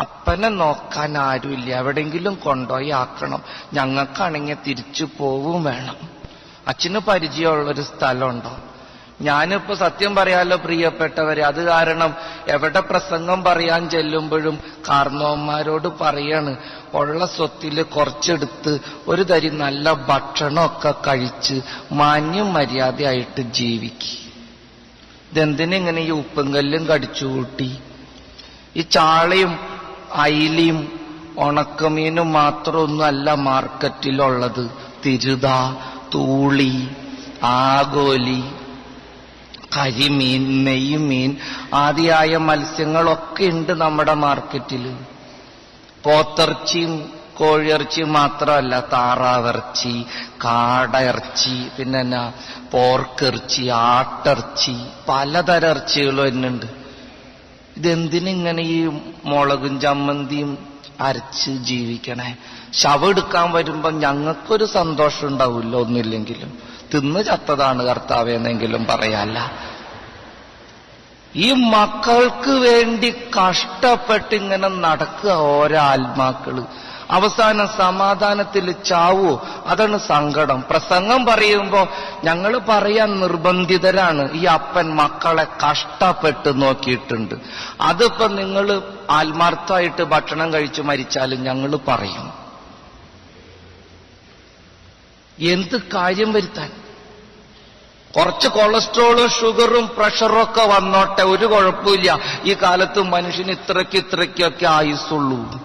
[0.00, 1.76] അപ്പനെ നോക്കാൻ ആരുമില്ല.
[1.76, 3.42] എവിടെങ്കിലും കൊണ്ടുപോയി ആക്കണം.
[3.72, 5.96] ഞങ്ങൾക്കാണെങ്കിൽ തിരിച്ചു പോവും വേണം.
[6.68, 8.58] അച്ഛന് പരിചയമുള്ളൊരു സ്ഥലമുണ്ടോ?
[9.20, 12.14] ഞാനിപ്പോ സത്യം പറയാലോ പ്രിയപ്പെട്ടവരെ അത് കാരണം
[12.48, 16.56] എവിടെ പ്രസംഗം പറയാൻ ചെല്ലുമ്പോഴും കാർന്നവന്മാരോട് പറയാണ്
[16.94, 21.56] ഉള്ള സ്വത്തിൽ കുറച്ചെടുത്ത് ഒരു തരി നല്ല ഭക്ഷണമൊക്കെ കഴിച്ച്
[21.92, 24.12] മാന്യം മര്യാദയായിട്ട് ജീവിക്ക്.
[25.32, 27.70] ഇതെന്തിനിങ്ങനെ ഈ ഉപ്പുങ്കല്ലും കടിച്ചു കൂട്ടി
[28.76, 29.52] ഈ ചാളയും
[30.14, 30.80] അയിലിയും
[31.38, 34.64] ഉണക്കമീനും മാത്രമൊന്നുമല്ല മാർക്കറ്റിലുള്ളത്.
[35.06, 35.48] തിരുത
[36.14, 36.88] തൂളി
[37.42, 38.42] ആഗോലി
[39.76, 41.36] കരിമീൻ നെയ്മീൻ
[41.74, 44.96] ആദിയായ മത്സ്യങ്ങളൊക്കെ ഉണ്ട് നമ്മുടെ മാർക്കറ്റിൽ.
[46.04, 50.04] പോത്തിറച്ചിയും കോഴിയിറച്ചി മാത്രമല്ല താറാവിറച്ചി
[50.44, 52.32] കാടയിറച്ചി പിന്നെ എന്നാ
[52.72, 54.76] പോർക്കിറച്ചി ആട്ടിറച്ചി
[55.08, 56.66] പലതരം ഇറച്ചികളും എന്നുണ്ട്
[57.76, 58.90] ഇതെന്തിനിങ്ങനെ ഈ
[59.24, 60.50] മുളകും ചമ്മന്തിയും
[61.00, 62.36] അരച്ച് ജീവിക്കണേ?
[62.72, 66.69] ശവം എടുക്കാൻ വരുമ്പോ ഞങ്ങൾക്കൊരു സന്തോഷം ഉണ്ടാവില്ല ഒന്നുമില്ലെങ്കിലും.
[66.94, 69.52] തിന്ന് ചത്തതാണ് കർത്താവെന്നെങ്കിലും പറയാല്ല.
[71.34, 75.80] ഈ മക്കൾക്ക് വേണ്ടി കഷ്ടപ്പെട്ടിങ്ങനെ നടക്കുക ഓരോ
[77.10, 80.64] അവസാന സമാധാനത്തിൽ ചാവോ അതാണ് സങ്കടം.
[80.70, 81.88] പ്രസംഗം പറയുമ്പോ
[82.24, 84.32] ഞങ്ങൾ പറയാൻ നിർബന്ധിതരാണ്.
[84.32, 87.34] ഈ അപ്പൻ മക്കളെ കഷ്ടപ്പെട്ട് നോക്കിയിട്ടുണ്ട്.
[87.80, 92.32] അതിപ്പോ നിങ്ങൾ ആത്മാർത്ഥമായിട്ട് ഭക്ഷണം കഴിച്ചു മരിച്ചാലും ഞങ്ങൾ പറയും.
[95.38, 96.79] എന്ത് കാര്യം വരുത്താൻ?
[98.16, 102.18] കുറച്ച് കൊളസ്ട്രോളും ഷുഗറും പ്രഷറും ഒക്കെ വന്നോട്ടെ ഒരു കുഴപ്പമില്ല.
[102.44, 105.60] ഈ കാലത്ത് മനുഷ്യന് ഇത്രയ്ക്ക് ഇത്രയ്ക്കൊക്കെ ആയുസുള്ളൂ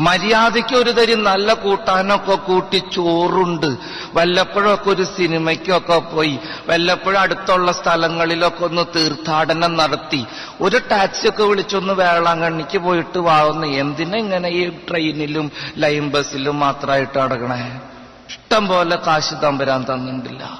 [0.00, 3.76] മര്യാദയ്ക്ക് ഒരു തരി നല്ല കൂട്ടാനൊക്കെ കൂട്ടി ചോറുണ്ട്.
[4.14, 10.26] വല്ലപ്പോഴൊക്കെ ഒരു സിനിമയ്ക്കൊക്കെ പോയി വല്ലപ്പോഴും അടുത്തുള്ള സ്ഥലങ്ങളിലൊക്കെ ഒന്ന് തീർത്ഥാടനം നടത്തി.
[10.60, 17.80] ഒരു ടാക്സിയൊക്കെ വിളിച്ചൊന്ന് വേളാങ്കണ്ണിക്ക് പോയിട്ട് വാങ്ങുന്നു എന്തിനാ ഇങ്ങനെ ഈ ട്രെയിനിലും ലൈൻ ബസ്സിലും മാത്രമായിട്ട് അടങ്ങണേ
[18.28, 20.59] ഇഷ്ടം പോലെ കാശ് തമ്പരാൻ തന്നിട്ടില്ല.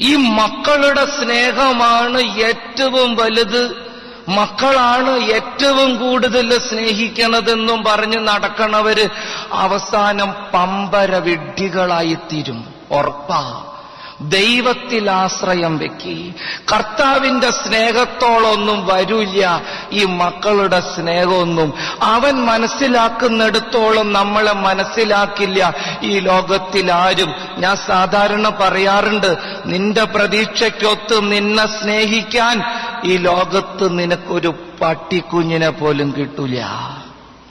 [0.00, 3.86] ഈ മക്കളുടെ സ്നേഹമാണ് ഏറ്റവും വലുത്.
[4.28, 9.08] മക്കളാണ് ഏറ്റവും കൂടുതൽ സ്നേഹിക്കണതെന്നും പറഞ്ഞ് നടക്കണവര്
[9.52, 13.72] അവസാനം പമ്പര വിഡ്ഢികളായിത്തീരും ഉറപ്പാ.
[14.20, 16.34] ദൈവത്തിൽ ആശ്രയം വെക്കി.
[16.72, 19.62] കർത്താവിന്റെ സ്നേഹത്തോളൊന്നും വരില്ല.
[19.92, 25.74] ഈ മക്കളുടെ സ്നേഹമൊന്നും അവൻ മനസ്സിലാക്കുന്നിടത്തോളം നമ്മളെ മനസ്സിലാക്കില്ല.
[26.02, 32.62] ഈ ലോകത്തിൽ ആരും ഞാൻ സാധാരണ പറയാറുണ്ട് നിന്റെ പ്രതീക്ഷയ്ക്കൊത്ത് നിന്നെ സ്നേഹിക്കാൻ
[33.04, 36.64] ഈ ലോകത്ത് നിനക്കൊരു പട്ടിക്കുഞ്ഞിനെ പോലും കിട്ടൂല.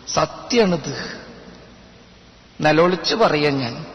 [0.07, 1.25] സത്യാണിത്.
[2.61, 3.94] നിലവിളിച്ച് പറയാൻ ഞാൻ.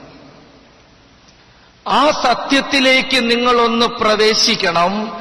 [1.91, 5.13] ആ സത്യത്തിലേക്ക് നിങ്ങളൊന്ന് പ്രവേശിക്കണം.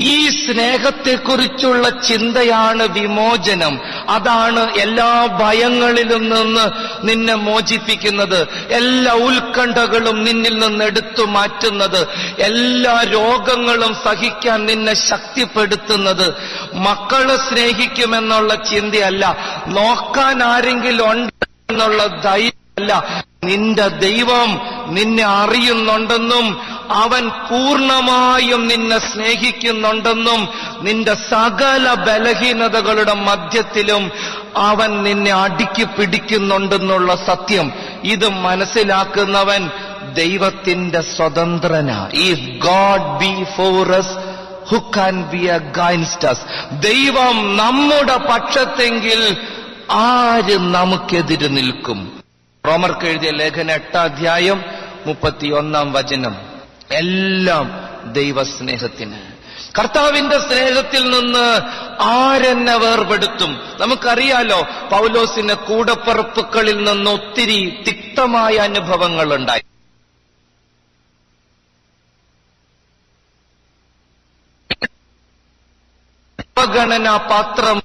[0.00, 3.80] ഈ സ്നേഹത്തെക്കുറിച്ചുള്ള ചിന്തയാണ് വിമോചനം.
[4.08, 6.70] അതാണ് എല്ലാ ഭയങ്ങളിലും നിന്ന്
[7.06, 8.48] നിന്നെ മോചിപ്പിക്കുന്നത്.
[8.70, 12.08] എല്ലാ ഉത്കണ്ഠകളും നിന്നിൽ നിന്ന് എടുത്തു മാറ്റുന്നത്.
[12.38, 16.34] എല്ലാ രോഗങ്ങളും സഹിക്കാൻ നിന്നെ ശക്തിപ്പെടുത്തുന്നത്.
[16.74, 19.36] മക്കളെ സ്നേഹിക്കുമെന്നുള്ള ചിന്തയല്ല.
[19.66, 22.06] നോക്കാൻ ആരെങ്കിലും ഉണ്ട് എന്നുള്ള
[22.76, 22.94] ധൈര്യമല്ല
[23.44, 24.50] നിന്റെ ദൈവം
[24.86, 26.46] നിന്നെ അറിയുന്നുണ്ടെന്നും
[26.94, 30.48] അവൻ പൂർണമായും നിന്നെ സ്നേഹിക്കുന്നുണ്ടെന്നും
[30.80, 34.12] നിന്റെ സകല ബലഹീനതകളുടെ മധ്യത്തിലും
[34.56, 37.72] അവൻ നിന്നെ അടുക്കി പിടിക്കുന്നുണ്ടെന്നുള്ള സത്യം.
[38.04, 39.62] ഇത് മനസ്സിലാക്കുന്നവൻ
[40.14, 44.16] ദൈവത്തിന്റെ സ്വതന്ത്രന ഈ God be for us
[44.70, 46.34] who can be against
[46.80, 49.22] ദൈവം നമ്മുടെ പക്ഷത്തെങ്കിൽ
[49.90, 51.98] ആര് നമുക്കെതിരെ നിൽക്കും?
[52.66, 54.64] റോമർക്ക് എഴുതിയ ലേഖന എട്ടാധ്യായം
[55.06, 56.34] മുപ്പത്തിയൊന്നാം വചനം.
[56.90, 57.66] എല്ലാം
[58.12, 59.18] ദൈവസ്നേഹത്തിന്.
[59.78, 61.60] കർത്താവിന്റെ സ്നേഹത്തിൽ നിന്ന്
[62.02, 63.52] ആരെന്നെ വേർപെടുത്തും?
[63.80, 64.60] നമുക്കറിയാലോ
[64.92, 69.62] പൗലോസിന് കൂടപ്പറപ്പുകളിൽ നിന്ന് ഒത്തിരി തിക്തമായ അനുഭവങ്ങൾ ഉണ്ടായി
[76.58, 77.82] അവഗണന പാത്രം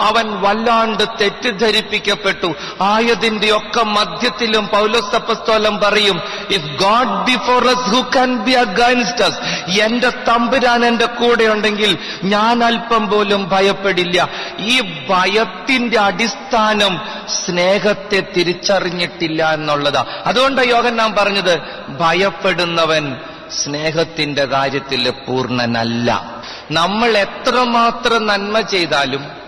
[0.00, 2.54] അവൻ വല്ലാണ്ട് തെറ്റിദ്ധരിപ്പിക്കപ്പെട്ടു.
[2.80, 9.34] ആയതിന്റെ ഒക്കെ മധ്യത്തിലും പൗലോസ്തപ്പസ്തോലം പറയും if God be for us who can be against us?
[9.80, 14.28] എന്റെ തമ്പുരാൻ എന്റെ കൂടെ ഉണ്ടെങ്കിൽ ഞാൻ അല്പം പോലും ഭയപ്പെടില്ല.
[14.58, 20.04] ഈ ഭയത്തിന്റെ അടിസ്ഥാനം സ്നേഹത്തെ തിരിച്ചറിഞ്ഞിട്ടില്ല എന്നുള്ളതാ.
[20.26, 21.58] അതുകൊണ്ട് യോഗൻ നാം പറഞ്ഞത്
[21.88, 23.16] ഭയപ്പെടുന്നവൻ
[23.64, 26.32] സ്നേഹത്തിന്റെ കാര്യത്തിൽ പൂർണനല്ല.
[26.70, 29.39] നമ്മൾ എത്രമാത്രം നന്മ ചെയ്താലും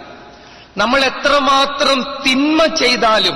[0.76, 3.34] നമ്മൾ എത്രമാത്രം തിന്മ ചെയ്താലും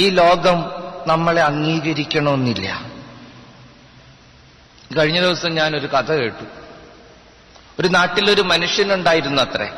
[0.00, 0.58] ഈ ലോകം
[1.06, 2.68] നമ്മളെ അംഗീകരിക്കണമെന്നില്ല.
[4.98, 6.44] കഴിഞ്ഞ ദിവസം ഞാനൊരു കഥ കേട്ടു.
[7.80, 9.68] ഒരു നാട്ടിലൊരു മനുഷ്യനുണ്ടായിരുന്നു അത്രേ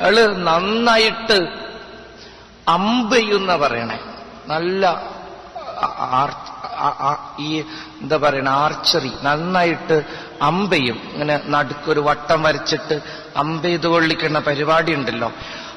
[0.00, 1.38] അയാൾ നന്നായിട്ട്
[2.68, 4.00] അമ്പെയ്യുന്ന പറയണേ.
[4.46, 5.02] നല്ല
[7.38, 7.60] ഈ
[8.00, 9.12] എന്താ പറയണ ആർച്ചറി.
[9.22, 10.02] നന്നായിട്ട്
[10.42, 13.00] അമ്പെയ്യും ഇങ്ങനെ നടുക്കൊരു വട്ടം വരച്ചിട്ട്
[13.36, 15.32] അമ്പെയ്ത് കൊള്ളിക്കുന്ന പരിപാടി ഉണ്ടല്ലോ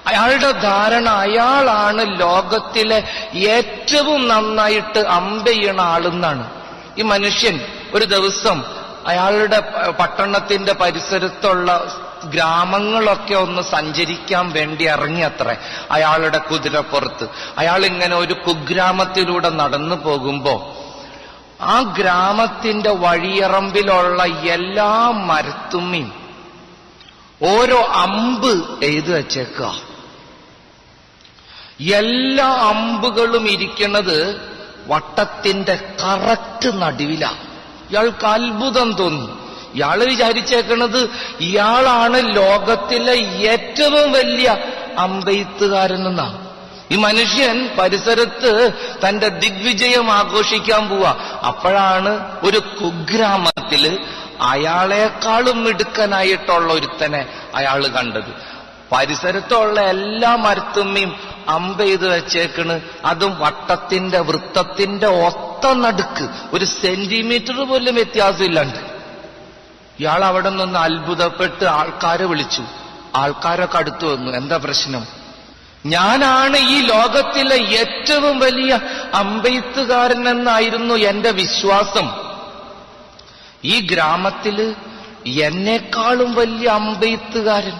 [0.08, 6.52] അയാളുടെ ധാരണ അയാളാണ് ലോകത്തിലെ ഏറ്റവും നന്നായിട്ട് അമ്പെയ്യണ ആളെന്നാണ്.
[6.98, 7.60] ഈ മനുഷ്യൻ
[7.94, 8.64] ഒരു ദിവസം
[9.08, 9.60] അയാളുടെ
[10.00, 11.70] പട്ടണത്തിന്റെ പരിസരത്തുള്ള
[12.26, 15.56] ഗ്രാമങ്ങളൊക്കെ ഒന്ന് സഞ്ചരിക്കാൻ വേണ്ടി ഇറങ്ങിയത്രേ
[15.92, 17.30] അയാളുടെ കുതിരപ്പുറത്ത്.
[17.58, 20.78] അയാൾ ഇങ്ങനെ ഒരു കുഗ്രാമത്തിലൂടെ നടന്നു പോകുമ്പോ
[21.62, 26.26] ആ ഗ്രാമത്തിന്റെ വഴിയറമ്പിലുള്ള എല്ലാ മരത്തുമ്മയും
[27.44, 29.95] ഓരോ അമ്പ് എഴുതി വച്ചേക്കുക
[31.82, 34.42] എല്ലാ അമ്പുകളും ഇരിക്കുന്നത്
[34.88, 37.26] വട്ടത്തിന്റെ കറക്റ്റ് നടുവില.
[37.92, 39.30] ഇയാൾക്ക് അത്ഭുതം തോന്നി.
[39.76, 41.10] ഇയാൾ വിചാരിച്ചേക്കണത്
[41.40, 43.14] ഇയാളാണ് ലോകത്തിലെ
[43.52, 44.58] ഏറ്റവും വലിയ
[45.00, 46.48] അമ്പെയ്ത്തുകാരനെന്നാ.
[46.92, 48.72] ഈ മനുഷ്യൻ പരിസരത്ത്
[49.08, 51.16] തന്റെ ദിഗ്വിജയം ആഘോഷിക്കാൻ പോവാ.
[51.48, 54.00] അപ്പോഴാണ് ഒരു കുഗ്രാമത്തിൽ
[54.42, 58.56] അയാളെക്കാളും മിടുക്കനായിട്ടുള്ള ഒരുത്തനെ അയാൾ കണ്ടത്.
[58.92, 62.82] പരിസരത്തുള്ള എല്ലാ മരത്തുമ്മയും അമ്പെയ്ത് വെച്ചേക്കണ്.
[63.06, 66.30] അതും വട്ടത്തിന്റെ വൃത്തത്തിന്റെ ഒത്ത നടുക്ക്.
[66.54, 68.78] ഒരു സെന്റിമീറ്റർ പോലും വ്യത്യാസമില്ലാണ്ട്.
[70.00, 72.64] ഇയാൾ അവിടെ നിന്ന് അത്ഭുതപ്പെട്ട് ആൾക്കാരെ വിളിച്ചു.
[73.16, 74.32] ആൾക്കാരൊക്കെ അടുത്തു വന്നു.
[74.32, 75.06] എന്താ പ്രശ്നം?
[75.86, 78.80] ഞാനാണ് ഈ ലോകത്തിലെ ഏറ്റവും വലിയ
[79.14, 82.26] അമ്പെയ്ത്തുകാരനെന്നായിരുന്നു എന്റെ വിശ്വാസം.
[83.64, 84.76] ഈ ഗ്രാമത്തിൽ
[85.28, 87.80] എന്നേക്കാളും വലിയ അമ്പെയ്ത്തുകാരൻ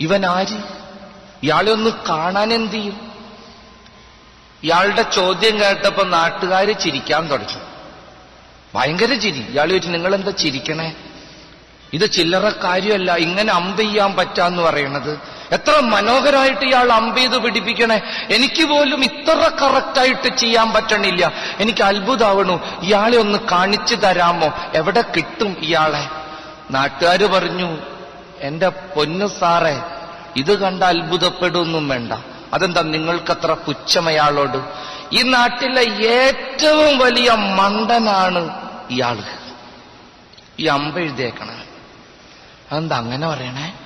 [0.00, 0.83] ഇവൻ ആര്
[1.44, 3.12] ഇയാളെ ഒന്ന് കാണാൻ എന്ത് ചെയ്യും?
[4.62, 7.58] ഇയാളുടെ ചോദ്യം കേട്ടപ്പോ നാട്ടുകാർ ചിരിക്കാൻ തുടങ്ങി
[8.74, 9.40] ഭയങ്കര ചിരി.
[9.40, 10.94] ഇയാൾ ചോദിച്ചു നിങ്ങൾ എന്താ ചിരിക്കണേ?
[11.92, 13.14] ഇത് ചില്ലറ കാര്യമല്ല.
[13.14, 15.20] ഇങ്ങനെ അമ്പ് ചെയ്യാൻ പറ്റാന്ന് പറയണത്.
[15.52, 18.00] എത്ര മനോഹരമായിട്ട് ഇയാൾ അമ്പ് ചെയ്ത് പിടിപ്പിക്കണേ.
[18.30, 21.32] എനിക്ക് പോലും ഇത്ര കറക്റ്റായിട്ട് ചെയ്യാൻ പറ്റണില്ല.
[21.60, 24.54] എനിക്ക് അത്ഭുതമാവണു ഇയാളെ ഒന്ന് കാണിച്ചു തരാമോ?
[24.74, 26.08] എവിടെ കിട്ടും ഇയാളെ?
[26.70, 27.78] നാട്ടുകാര് പറഞ്ഞു
[28.40, 29.80] എന്റെ പൊന്നു സാറേ
[30.36, 32.12] ഇത് കണ്ട അത്ഭുതപ്പെടുമൊന്നും വേണ്ട.
[32.52, 34.58] അതെന്താ നിങ്ങൾക്കത്ര പുച്ഛമയാളോട്?
[35.12, 39.18] ഈ നാട്ടിലെ ഏറ്റവും വലിയ മണ്ടനാണ് ഇയാൾ.
[40.58, 41.64] ഈ അമ്പ എഴുതിയേക്കണം.
[42.72, 43.83] അതെന്താ അങ്ങനെ പറയണേ?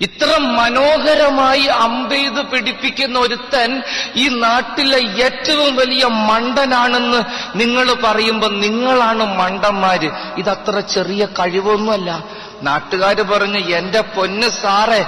[0.00, 3.82] ഇത്ര മനോഹരമായി അമ്പെയ്ത് പിടിപ്പിക്കുന്ന ഒരുത്തൻ
[4.14, 10.10] ഈ നാട്ടിലെ ഏറ്റവും വലിയ മണ്ടനാണെന്ന് നിങ്ങൾ പറയുമ്പോൾ നിങ്ങളാണ് മണ്ടന്മാര്.
[10.36, 12.24] ഇതത്ര ചെറിയ കഴിവൊന്നുമല്ല.
[12.62, 15.06] നാട്ടുകാർ പറഞ്ഞു എന്റെ പൊന്ന് സാറേ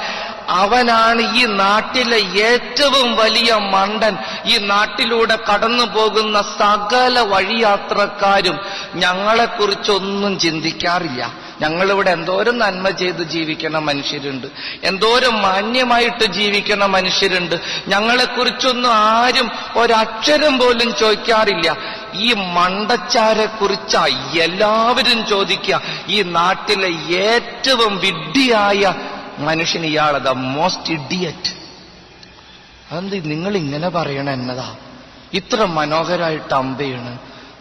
[0.49, 4.17] അവനാണ് ഈ നാട്ടിലെ ഏറ്റവും വലിയ മണ്ടൻ.
[4.45, 8.59] ഈ നാട്ടിലൂടെ കടന്നു പോകുന്ന സകല വഴിയാത്രക്കാരും
[8.95, 11.46] ഞങ്ങളെക്കുറിച്ചൊന്നും ചിന്തിക്കാറില്ല.
[11.61, 14.47] ഞങ്ങളിവിടെ എന്തോരം നന്മ ചെയ്ത് ജീവിക്കണ മനുഷ്യരുണ്ട്.
[14.83, 17.61] എന്തോരം മാന്യമായിട്ട് ജീവിക്കണ മനുഷ്യരുണ്ട്.
[17.89, 21.77] ഞങ്ങളെക്കുറിച്ചൊന്നും ആരും ഒരക്ഷരം പോലും ചോദിക്കാറില്ല.
[22.15, 23.47] ഈ മണ്ടച്ചാരെ
[24.41, 25.83] എല്ലാവരും ചോദിക്കുക.
[26.09, 28.95] ഈ നാട്ടിലെ ഏറ്റവും വിഡ്ഢിയായ
[29.39, 31.53] മനുഷ്യൻ ഇയാളതാ മോസ്റ്റ് ഇഡിയറ്റ്
[32.91, 34.77] അതെന്ത് നിങ്ങൾ ഇങ്ങനെ പറയണ എന്നതാ?
[35.33, 37.19] ഇത്ര മനോഹരായിട്ട് അമ്പയാണ്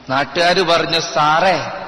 [0.09, 1.84] നാട്ടുകാർ പറഞ്ഞു സാറേ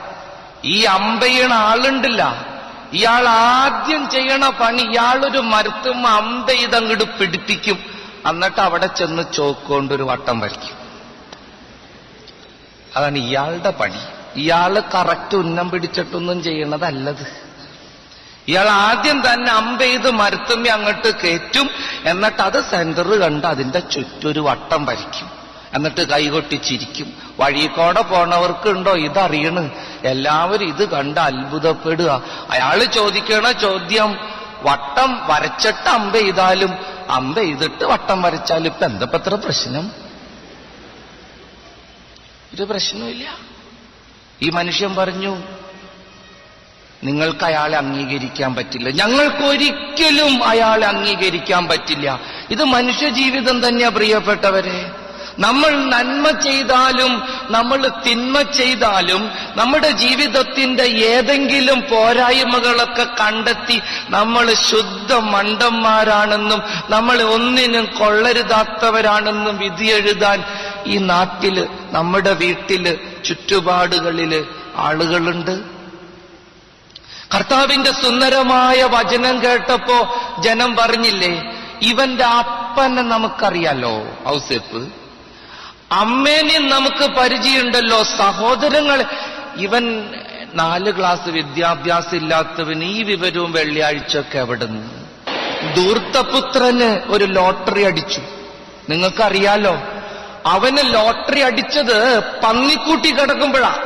[0.65, 2.47] ഈ അമ്പയണ ആളുണ്ടില്ല.
[2.93, 7.79] ഇയാൾ ആദ്യം ചെയ്യണ പണി ഇയാളൊരു മരത്തും അമ്പ ഇതങ്ങോട്ട് പിടിപ്പിക്കും.
[8.25, 10.77] എന്നിട്ട് അവിടെ ചെന്ന് ചോക്കൊണ്ടൊരു വട്ടം വരയ്ക്കും
[12.95, 13.99] അതാണ് ഇയാളുടെ പണി.
[14.35, 17.47] ഇയാൾ കറക്റ്റ് ഉന്നം പിടിച്ചിട്ടൊന്നും ചെയ്യണതല്ലത്.
[18.47, 21.69] ഇയാൾ ആദ്യം തന്നെ അമ്പെയ്ത് മരത്തുമ്മി അങ്ങോട്ട് കയറ്റും.
[22.05, 25.36] എന്നിട്ട് അത് സെന്റർ കണ്ട് അതിന്റെ ചുറ്റൊരു വട്ടം വരയ്ക്കും
[25.73, 27.13] എന്നിട്ട് കൈകൊട്ടിച്ചിരിക്കും.
[27.39, 29.71] വഴിക്കോടെ പോണവർക്കുണ്ടോ ഇതറിയണ്.
[30.03, 32.23] എല്ലാവരും ഇത് കണ്ട് അത്ഭുതപ്പെടുക.
[32.49, 34.17] അയാൾ ചോദിക്കണ ചോദ്യം
[34.61, 36.73] വട്ടം വരച്ചിട്ട് അമ്പ ചെയ്താലും
[37.09, 39.91] അമ്പ ചെയ്തിട്ട് വട്ടം വരച്ചാലും ഇപ്പൊ എന്തപ്പത്ര പ്രശ്നം?
[42.55, 43.37] ഒരു പ്രശ്നമില്ല
[44.41, 45.37] ഈ മനുഷ്യൻ പറഞ്ഞു
[47.03, 48.89] നിങ്ങൾക്ക് അയാളെ അംഗീകരിക്കാൻ പറ്റില്ല.
[48.89, 52.19] ഞങ്ങൾക്ക് ഒരിക്കലും അയാളെ അംഗീകരിക്കാൻ പറ്റില്ല.
[52.49, 54.91] ഇത് മനുഷ്യജീവിതം തന്നെയാ പ്രിയപ്പെട്ടവരെ.
[55.39, 67.21] നമ്മൾ നന്മ ചെയ്താലും നമ്മൾ തിന്മ ചെയ്താലും നമ്മുടെ ജീവിതത്തിന്റെ ഏതെങ്കിലും പോരായ്മകളൊക്കെ കണ്ടെത്തി നമ്മൾ ശുദ്ധ മണ്ടന്മാരാണെന്നും നമ്മൾ
[67.21, 70.43] ഒന്നിനും കൊള്ളരുതാത്തവരാണെന്നും വിധിയെഴുതാൻ
[70.85, 74.45] ഈ നാട്ടിൽ നമ്മുടെ വീട്ടിൽ ചുറ്റുപാടുകളിൽ
[74.75, 75.55] ആളുകളുണ്ട്.
[77.35, 83.95] കർത്താവിന്റെ സുന്ദരമായ വചനം കേട്ടപ്പോ ജനം പറഞ്ഞില്ലേ ഇവന്റെ അപ്പനെ നമുക്കറിയാലോ?
[84.27, 85.06] ഔസേപ്പ്.
[85.91, 89.05] അമ്മേനെയും നമുക്ക് പരിചയമുണ്ടല്ലോ സഹോദരങ്ങൾ
[89.55, 90.09] ഇവൻ
[90.53, 95.07] നാല് ക്ലാസ് വിദ്യാഭ്യാസം ഇല്ലാത്തവൻ ഈ വിവരവും വെള്ളിയാഴ്ചയൊക്കെ അവിടുന്ന്
[95.75, 98.21] ദൂർത്തപുത്രന് ഒരു ലോട്ടറി അടിച്ചു.
[98.89, 99.75] നിങ്ങൾക്കറിയാലോ
[100.45, 103.85] അവന് ലോട്ടറി അടിച്ചത് പന്നിക്കൂട്ടി കിടക്കുമ്പോഴാ.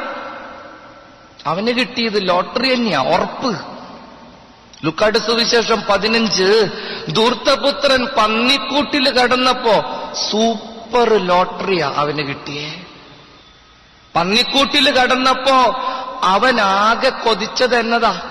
[1.47, 3.59] അവന് കിട്ടിയത് ലോട്ടറി തന്നെയാ ഉറപ്പ്.
[4.85, 6.67] ലുക്കാട് സുവിശേഷം പതിനഞ്ച്
[7.09, 9.75] ദൂർത്തപുത്രൻ പന്നിക്കൂട്ടിൽ കിടന്നപ്പോ
[10.31, 12.84] സൂപ്പർ ലോട്ടറിയാ അവന് കിട്ടിയേ.
[14.15, 15.82] പന്നിക്കൂട്ടിൽ കടന്നപ്പോ
[16.23, 18.21] അവൻ ആകെ കൊതിച്ചത് എന്നതാ?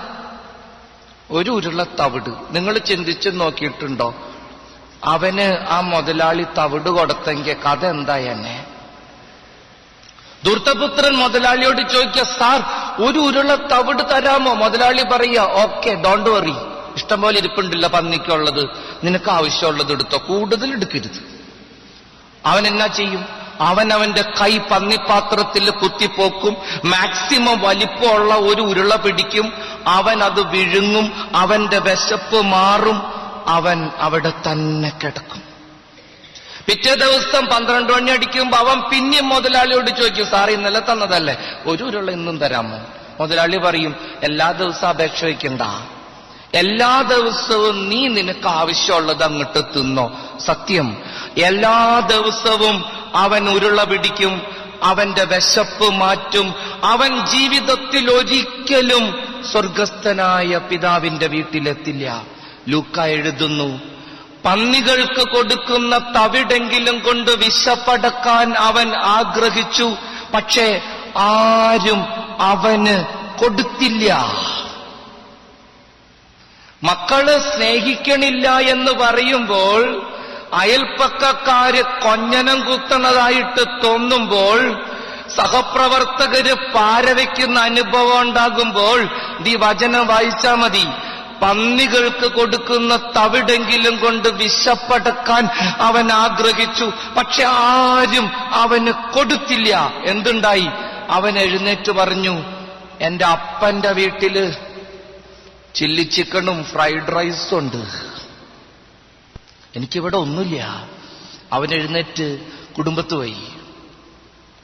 [1.31, 4.15] ഒരു ഉരുള തവിട് നിങ്ങൾ ചിന്തിച്ചു നോക്കിയിട്ടുണ്ടോ?
[5.03, 8.65] അവന് ആ മുതലാളി തവിട് കൊടുത്തെങ്കിൽ കഥ എന്തായി എന്നെ?
[10.43, 12.63] ദുർത്തപുത്രൻ മുതലാളിയോട് ചോദിക്കുക സാർ
[13.03, 14.53] ഒരു ഉരുള തവിട് തരാമോ?
[14.53, 16.53] മുതലാളി പറയുക ഓക്കെ ഡോണ്ട് വറി
[16.95, 18.69] ഇഷ്ടംപോലെ ഇരിപ്പുണ്ടല്ല പന്നിക്കുള്ളത്.
[19.03, 20.17] നിനക്ക് ആവശ്യമുള്ളത് എടുത്തോ.
[20.17, 21.40] കൂടുതൽ എടുക്കരുത്.
[22.45, 23.25] അവൻ എന്നാ ചെയ്യും?
[23.61, 26.57] അവൻ അവന്റെ കൈ പന്നിപ്പാത്രത്തിൽ കുത്തിപ്പോക്കും.
[26.85, 29.53] മാക്സിമം വലിപ്പമുള്ള ഒരു ഉരുള പിടിക്കും.
[29.87, 31.31] അവൻ അത് വിഴുങ്ങും.
[31.35, 33.01] അവന്റെ വിശപ്പ് മാറും.
[33.47, 35.51] അവൻ അവിടെ തന്നെ കിടക്കും.
[36.67, 41.37] പിറ്റേ ദിവസം പന്ത്രണ്ട് മണി അടിക്കുമ്പോ അവൻ പിന്നെയും മുതലാളിയോട് ചോദിക്കും സാർ ഇന്നലെ തന്നതല്ലേ?
[41.65, 42.79] ഒരു ഉരുള ഇന്നും തരാമോ?
[43.19, 45.61] മുതലാളി പറയും എല്ലാ ദിവസവും അപേക്ഷ വയ്ക്കണ്ട.
[46.53, 50.11] എല്ലാ ദിവസവും നീ നിനക്ക് ആവശ്യമുള്ളത് അങ്ങോട്ട് തിന്നോ.
[50.45, 50.97] സത്യം
[51.37, 54.41] എല്ലാ ദിവസവും അവൻ ഉരുള പിടിക്കും
[54.83, 62.25] അവന്റെ വിശപ്പ് മാറ്റും അവൻ ജീവിതത്തിൽ ഒരിക്കലും സ്വർഗസ്ഥനായ പിതാവിന്റെ വീട്ടിലെത്തില്ല.
[62.67, 63.81] ലൂക്ക എഴുതുന്നു
[64.45, 69.95] പന്നികൾക്ക് കൊടുക്കുന്ന തവിടെങ്കിലും കൊണ്ട് വിശപ്പടക്കാൻ അവൻ ആഗ്രഹിച്ചു
[70.33, 70.81] പക്ഷേ
[71.17, 72.05] ആരും
[72.41, 73.05] അവന്
[73.39, 74.33] കൊടുത്തില്ല.
[76.83, 80.10] മക്കൾ സ്നേഹിക്കണില്ല എന്ന് പറയുമ്പോൾ
[80.53, 84.83] അയൽപ്പക്കക്കാര് കൊഞ്ഞനം കുത്തണതായിട്ട് തോന്നുമ്പോൾ
[85.35, 89.03] സഹപ്രവർത്തകര് പാരവയ്ക്കുന്ന അനുഭവം ഉണ്ടാകുമ്പോൾ
[89.39, 90.85] നീ വചനം വായിച്ചാ മതി.
[91.41, 95.47] പന്നികൾക്ക് കൊടുക്കുന്ന തവിടെങ്കിലും കൊണ്ട് വിശപ്പടക്കാൻ
[95.79, 96.91] അവൻ ആഗ്രഹിച്ചു.
[97.17, 99.93] പക്ഷെ ആരും അവന് കൊടുത്തില്ല.
[100.05, 100.67] എന്തുണ്ടായി?
[101.09, 102.43] അവൻ എഴുന്നേറ്റ് പറഞ്ഞു
[103.01, 104.55] എന്റെ അപ്പന്റെ വീട്ടിൽ
[105.75, 108.10] ചില്ലി ചിക്കണും ഫ്രൈഡ് റൈസും ഉണ്ട്.
[109.75, 110.87] എനിക്കിവിടെ ഒന്നുമില്ല.
[111.53, 112.39] അവൻ എഴുന്നേറ്റ്
[112.77, 113.37] കുടുംബത്ത് പോയി.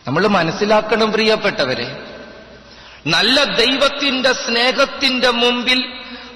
[0.08, 2.04] നമ്മൾ മനസ്സിലാക്കണം പ്രിയപ്പെട്ടവരെ
[3.08, 5.80] നല്ല ദൈവത്തിന്റെ സ്നേഹത്തിന്റെ മുമ്പിൽ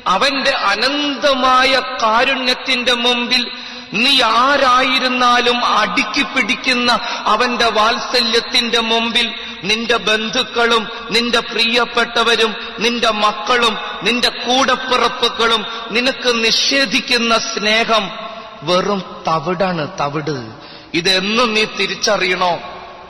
[0.07, 3.51] അവന്റെ അനന്തമായ കാരുണ്യത്തിന്റെ മുമ്പിൽ
[3.93, 6.91] നീ ആരായിരുന്നാലും അടുക്കി പിടിക്കുന്ന
[7.25, 18.31] അവന്റെ വാത്സല്യത്തിന്റെ മുമ്പിൽ നിന്റെ ബന്ധുക്കളും നിന്റെ പ്രിയപ്പെട്ടവരും നിന്റെ മക്കളും നിന്റെ കൂടപ്പിറപ്പുകളും നിനക്ക് നിഷേധിക്കുന്ന സ്നേഹം
[18.62, 20.52] വെറും തവിടാണ് തവിട്.
[20.93, 22.60] ഇതെന്നും നീ തിരിച്ചറിയണോ?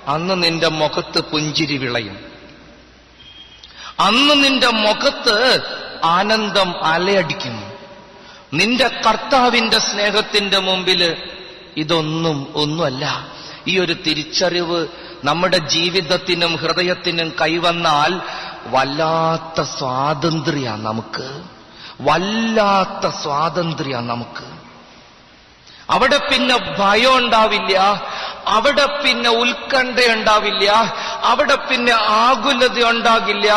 [0.07, 2.17] അന്ന് നിന്റെ മുഖത്ത് പുഞ്ചിരി വിളയും.
[3.99, 5.59] അന്ന് നിന്റെ മുഖത്ത്
[6.03, 7.63] ആനന്ദം അലയടിക്കും.
[8.53, 11.17] നിന്റെ കർത്താവിന്റെ സ്നേഹത്തിന്റെ മുമ്പിൽ
[11.77, 13.27] ഇതൊന്നും ഒന്നുമല്ല.
[13.67, 14.87] ഈ ഒരു തിരിച്ചറിവ്
[15.23, 18.21] നമ്മുടെ ജീവിതത്തിനും ഹൃദയത്തിനും കൈവന്നാൽ
[18.65, 21.41] വല്ലാത്ത സ്വാതന്ത്ര്യ നമുക്ക്.
[22.01, 24.60] വല്ലാത്ത സ്വാതന്ത്ര്യ നമുക്ക്.
[25.91, 27.79] അവിടെ പിന്നെ ഭയം ഉണ്ടാവില്ല.
[28.47, 30.71] അവിടെ പിന്നെ ഉത്കണ്ഠ ഉണ്ടാവില്ല.
[31.23, 33.51] അവിടെ പിന്നെ ആകുലത ഉണ്ടാകില്ല.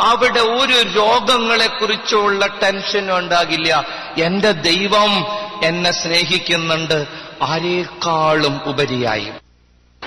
[0.00, 3.84] അവിടെ ഒരു രോഗങ്ങളെക്കുറിച്ചുള്ള ടെൻഷനും ഉണ്ടാകില്ല.
[4.18, 5.26] എന്റെ ദൈവം
[5.64, 7.06] എന്നെ സ്നേഹിക്കുന്നുണ്ട്.
[7.42, 9.32] ആരേക്കാളും ഉപരിയായി.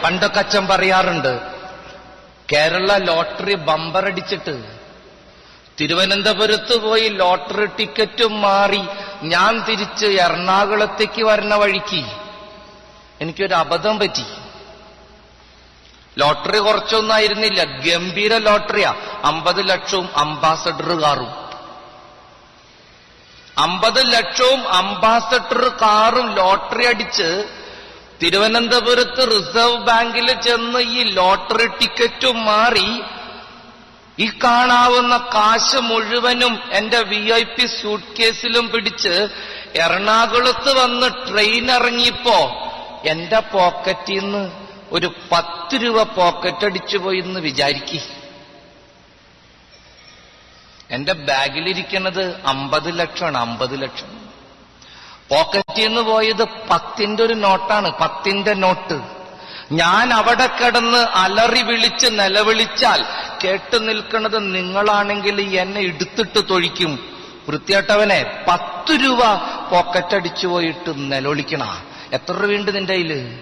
[0.03, 1.39] പണ്ടൊക്കെ പറയാറുണ്ട്
[2.53, 4.63] കേരള ലോട്ടറി ബമ്പർ അടിച്ചിട്ട്
[5.79, 8.81] തിരുവനന്തപുരത്ത് പോയി ലോട്ടറി ടിക്കറ്റും മാറി
[9.23, 12.05] ഞാൻ തിരിച്ച് എറണാകുളത്തേക്ക് വരുന്ന വഴിക്ക്
[13.21, 14.25] എനിക്കൊരു അബദ്ധം പറ്റി.
[16.17, 18.95] ലോട്ടറി കുറച്ചൊന്നും ആയിരുന്നില്ല ഗംഭീര ലോട്ടറിയാ.
[19.25, 21.41] അമ്പത് ലക്ഷവും അംബാസഡർ കാറും
[23.57, 27.57] അമ്പത് ലക്ഷവും അംബാസഡർ കാറും ലോട്ടറി അടിച്ച്
[28.21, 33.01] തിരുവനന്തപുരത്ത് റിസർവ് ബാങ്കിൽ ചെന്ന് ഈ ലോട്ടറി ടിക്കറ്റും മാറി
[34.17, 39.13] ഈ കാണാവുന്ന കാശ് മുഴുവനും എന്റെ വി ഐ പി സ്യൂട്ട് കേസിലും പിടിച്ച്
[39.75, 42.37] എറണാകുളത്ത് വന്ന് ട്രെയിൻ ഇറങ്ങിയപ്പോ
[43.05, 44.43] എന്റെ പോക്കറ്റിൽ നിന്ന്
[44.91, 47.99] ഒരു പത്ത് രൂപ പോക്കറ്റ് അടിച്ചു പോയി എന്ന് വിചാരിക്കി.
[50.89, 54.09] എന്റെ ബാഗിലിരിക്കുന്നത് അമ്പത് ലക്ഷമാണ് അമ്പത് ലക്ഷം.
[55.29, 58.97] പോക്കറ്റിൽ നിന്ന് പോയത് പത്തിന്റെ ഒരു നോട്ടാണ് പത്തിന്റെ നോട്ട്
[59.71, 63.05] ഞാൻ അവിടെ കിടന്ന് അലറി വിളിച്ച് നിലവിളിച്ചാൽ
[63.43, 67.11] കേട്ടു നിൽക്കുന്നത് നിങ്ങളാണെങ്കിൽ എന്നെ എടുത്തിട്ട് തൊഴിക്കും.
[67.47, 69.35] വൃത്തിയേട്ടവനെ പത്ത് രൂപ
[69.69, 71.83] പോക്കറ്റടിച്ചു പോയിട്ട് നിലവിളിക്കണ.
[72.13, 73.39] എത്ര രൂപയുണ്ട് നിന്റെ കയ്യിൽ?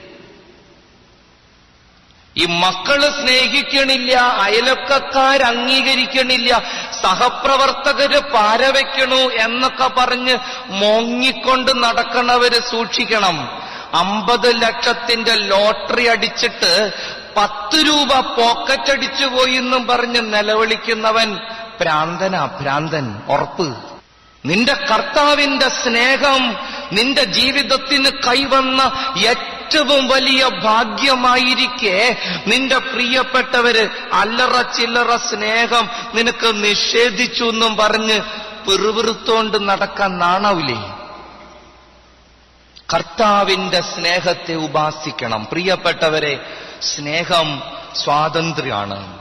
[2.37, 6.61] ഈ മക്കൾ സ്നേഹിക്കണില്ല അയലക്കാർ അംഗീകരിക്കണില്ല
[7.03, 10.37] സഹപ്രവർത്തകര് പാരവയ്ക്കണു എന്നൊക്കെ പറഞ്ഞ്
[10.67, 13.68] മോങ്ങിക്കൊണ്ട് നടക്കണവര് സൂക്ഷിക്കണം.
[13.93, 16.91] അമ്പത് ലക്ഷത്തിന്റെ ലോട്ടറി അടിച്ചിട്ട്
[17.37, 21.37] പത്ത് രൂപ പോക്കറ്റ് അടിച്ചു പോയി എന്നും പറഞ്ഞ് നിലവിളിക്കുന്നവൻ
[21.81, 23.67] ഭ്രാന്തനാ ഭ്രാന്തൻ ഉറപ്പ്.
[24.45, 26.55] നിന്റെ കർത്താവിന്റെ സ്നേഹം
[26.91, 28.81] നിന്റെ ജീവിതത്തിന് കൈവന്ന
[29.15, 38.19] ഏറ്റവും വലിയ ഭാഗ്യമായിരിക്കെ നിന്റെ പ്രിയപ്പെട്ടവര് അല്ലറ ചില്ലറ സ്നേഹം നിനക്ക് നിഷേധിച്ചു എന്നും പറഞ്ഞ്
[38.67, 40.98] പിറുപിറുത്തോണ്ട് നടക്കാൻ നാണാവില്ലേ?
[42.93, 45.47] കർത്താവിന്റെ സ്നേഹത്തെ ഉപാസിക്കണം.
[45.51, 46.39] പ്രിയപ്പെട്ടവരെ
[46.81, 47.61] സ്നേഹം
[48.03, 49.19] സ്വാതന്ത്ര്യമാണ്.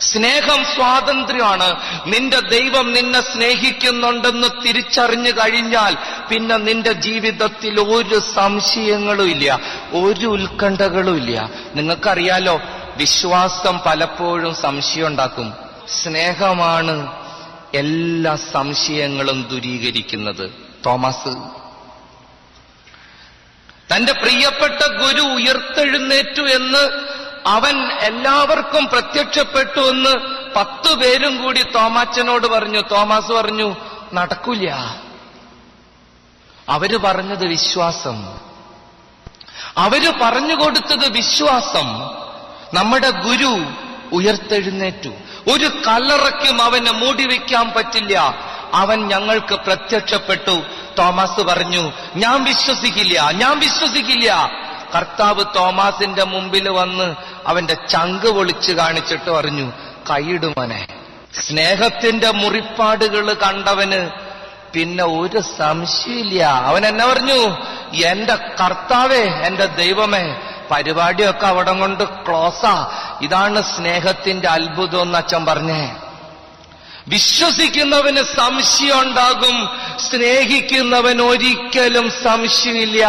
[0.00, 1.76] സ്നേഹം സ്വാതന്ത്ര്യമാണ്.
[2.06, 5.96] നിന്റെ ദൈവം നിന്നെ സ്നേഹിക്കുന്നുണ്ടെന്ന് തിരിച്ചറിഞ്ഞു കഴിഞ്ഞാൽ
[6.28, 9.60] പിന്നെ നിന്റെ ജീവിതത്തിൽ ഒരു സംശയങ്ങളും ഇല്ല
[9.92, 11.50] ഒരു ഉത്കണ്ഠകളും ഇല്ല.
[11.74, 12.60] നിങ്ങൾക്കറിയാലോ
[12.96, 15.52] വിശ്വാസം പലപ്പോഴും സംശയം ഉണ്ടാക്കും.
[16.02, 17.12] സ്നേഹമാണ്
[17.74, 20.50] എല്ലാ സംശയങ്ങളും ദുരീകരിക്കുന്നത്.
[20.86, 21.63] തോമസ്
[23.92, 27.06] തന്റെ പ്രിയപ്പെട്ട ഗുരു ഉയർത്തെഴുന്നേറ്റു എന്ന്
[27.46, 30.14] അവൻ എല്ലാവർക്കും പ്രത്യക്ഷപ്പെട്ടു എന്ന്
[30.56, 32.80] പത്തു പേരും കൂടി തോമാച്ചനോട് പറഞ്ഞു.
[32.80, 33.76] തോമാസ് പറഞ്ഞു
[34.12, 34.68] നടക്കൂല.
[36.68, 38.24] അവർ പറഞ്ഞത് വിശ്വാസം.
[39.78, 41.88] അവർ പറഞ്ഞു കൊടുത്തത് വിശ്വാസം.
[42.74, 43.66] നമ്മുടെ ഗുരു
[44.12, 45.08] ഉയർത്തെഴുന്നേറ്റു.
[45.52, 48.34] ഒരു കല്ലറയ്ക്കും അവനെ മൂടിവെക്കാൻ പറ്റില്ല.
[48.74, 50.62] അവൻ ഞങ്ങൾക്ക് പ്രത്യക്ഷപ്പെട്ടു.
[50.98, 54.50] തോമസ് പറഞ്ഞു ഞാൻ വിശ്വസിക്കില്ല ഞാൻ വിശ്വസിക്കില്ല.
[54.96, 57.14] കർത്താവ് തോമാസിന്റെ മുമ്പിൽ വന്ന്
[57.46, 59.72] അവന്റെ ചങ്ക് പൊളിച്ച് കാണിച്ചിട്ട് പറഞ്ഞു
[60.10, 60.86] കൈയിടുമനെ
[61.40, 64.10] സ്നേഹത്തിന്റെ മുറിപ്പാടുകൾ കണ്ടവന്
[64.74, 66.42] പിന്നെ ഒരു സംശയമില്ല.
[66.42, 67.40] അവൻ എന്നെ പറഞ്ഞു
[67.96, 70.36] എന്റെ കർത്താവേ എന്റെ ദൈവമേ
[70.70, 72.90] പരിപാടിയൊക്കെ അവിടെ കൊണ്ട് ക്ലോസാ
[73.22, 75.96] ഇതാണ് സ്നേഹത്തിന്റെ അത്ഭുതം എന്ന് അച്ഛൻ പറഞ്ഞേ.
[77.08, 83.04] വിശ്വസിക്കുന്നവന് സംശയം ഉണ്ടാകും സ്നേഹിക്കുന്നവൻ ഒരിക്കലും സംശയമില്ല.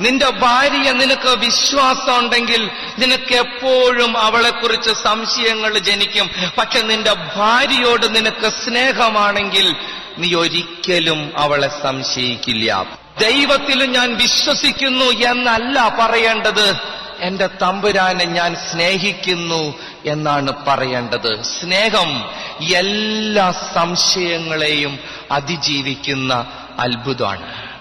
[0.00, 6.30] നിന്റെ ഭാര്യ നിനക്ക് വിശ്വാസം ഉണ്ടെങ്കിൽ നിനക്ക് എപ്പോഴും അവളെക്കുറിച്ച് സംശയങ്ങൾ ജനിക്കും.
[6.58, 9.76] പക്ഷെ നിന്റെ ഭാര്യയോട് നിനക്ക് സ്നേഹമാണെങ്കിൽ
[10.18, 12.86] നീ ഒരിക്കലും അവളെ സംശയിക്കില്ല.
[13.20, 16.76] ദൈവത്തിൽ ഞാൻ വിശ്വസിക്കുന്നു എന്നല്ല പറയേണ്ടത്.
[17.20, 19.74] എന്റെ തമ്പുരാനെ ഞാൻ സ്നേഹിക്കുന്നു.
[20.06, 21.42] എന്നാണ് പറയേണ്ടത്.
[21.42, 22.30] സ്നേഹം
[22.74, 24.98] എല്ലാ സംശയങ്ങളെയും
[25.30, 26.46] അതിജീവിക്കുന്ന
[26.78, 27.80] അത്ഭുതമാണ്.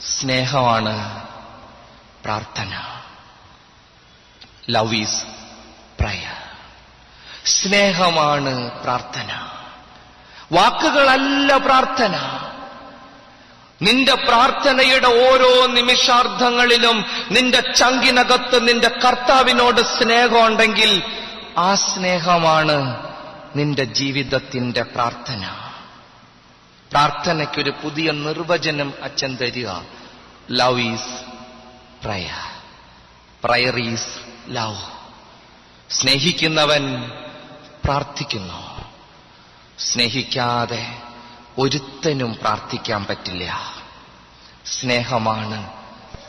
[0.00, 1.26] സ്നേഹമാണ്
[2.24, 3.00] പ്രാർത്ഥന.
[4.70, 5.24] ലവ് ഈസ്
[6.00, 6.38] പ്രയർ
[7.46, 9.48] സ്നേഹമാണ് പ്രാർത്ഥന.
[10.52, 12.14] വാക്കുകളല്ല പ്രാർത്ഥന.
[13.82, 21.02] നിന്റെ പ്രാർത്ഥനയുടെ ഓരോ നിമിഷാർത്ഥങ്ങളിലും നിന്റെ ചങ്കിനകത്ത് നിന്റെ കർത്താവിനോട് സ്നേഹമുണ്ടെങ്കിൽ
[21.58, 23.08] ആ സ്നേഹമാണ്
[23.56, 25.50] നിന്റെ ജീവിതത്തിന്റെ പ്രാർത്ഥന.
[26.90, 29.68] പ്രാർത്ഥനയ്ക്കൊരു പുതിയ നിർവചനം അച്ഛൻ തരിക.
[30.50, 31.22] Love is
[32.04, 32.62] prayer
[33.44, 34.08] prayer is
[34.48, 34.76] love
[35.90, 37.10] സ്നേഹിക്കുന്നവൻ
[37.84, 38.84] പ്രാർത്ഥിക്കുന്നു.
[39.78, 40.98] സ്നേഹിക്കാതെ
[41.58, 43.72] ഒരുത്തനും പ്രാർത്ഥിക്കാൻ പറ്റില്ല.
[44.66, 45.72] സ്നേഹമാണ്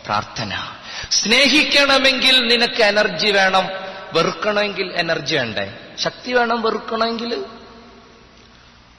[0.05, 0.67] പ്രാർത്ഥന.
[1.11, 3.88] സ്നേഹിക്കണമെങ്കിൽ നിനക്ക് എനർജി വേണം.
[4.14, 5.74] വെറുക്കണമെങ്കിൽ എനർജി വേണ്ടേ?
[5.99, 7.45] ശക്തി വേണം വെറുക്കണമെങ്കിൽ?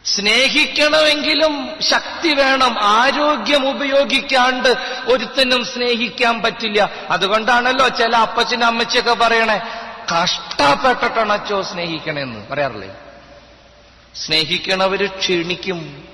[0.04, 2.78] സ്നേഹിക്കണമെങ്കിലും ശക്തി വേണം.
[2.82, 4.68] ആരോഗ്യം ഉപയോഗിക്കാണ്ട്
[5.06, 6.90] ഒരുത്തനും സ്നേഹിക്കാൻ പറ്റില്ല.
[7.10, 9.60] അതുകൊണ്ടാണല്ലോ ചില അപ്പച്ചനും അമ്മച്ചൊക്കെ പറയണേ
[10.14, 12.48] കഷ്ടപ്പെട്ടിട്ടാണ് അച്ചോ സ്നേഹിക്കണേന്ന്.
[12.50, 12.94] പറയാറില്ലേ?
[14.14, 16.08] സ്നേഹിക്കണവര് ക്ഷീണിക്കും.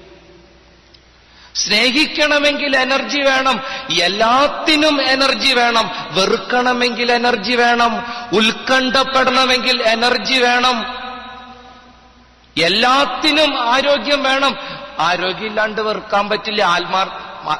[1.59, 3.61] സ്നേഹിക്കണമെങ്കിൽ എനർജി വേണം
[4.03, 7.93] എല്ലാത്തിനും എനർജി വേണം വെറുക്കണമെങ്കിൽ എനർജി വേണം
[8.33, 11.07] ഉത്കണ്ഠപ്പെടണമെങ്കിൽ എനർജി വേണം
[12.57, 14.57] എല്ലാത്തിനും ആരോഗ്യം വേണം.
[14.99, 16.63] ആരോഗ്യമില്ലാണ്ട് വെറുക്കാൻ പറ്റില്ല.
[16.63, 17.07] ആത്മാർ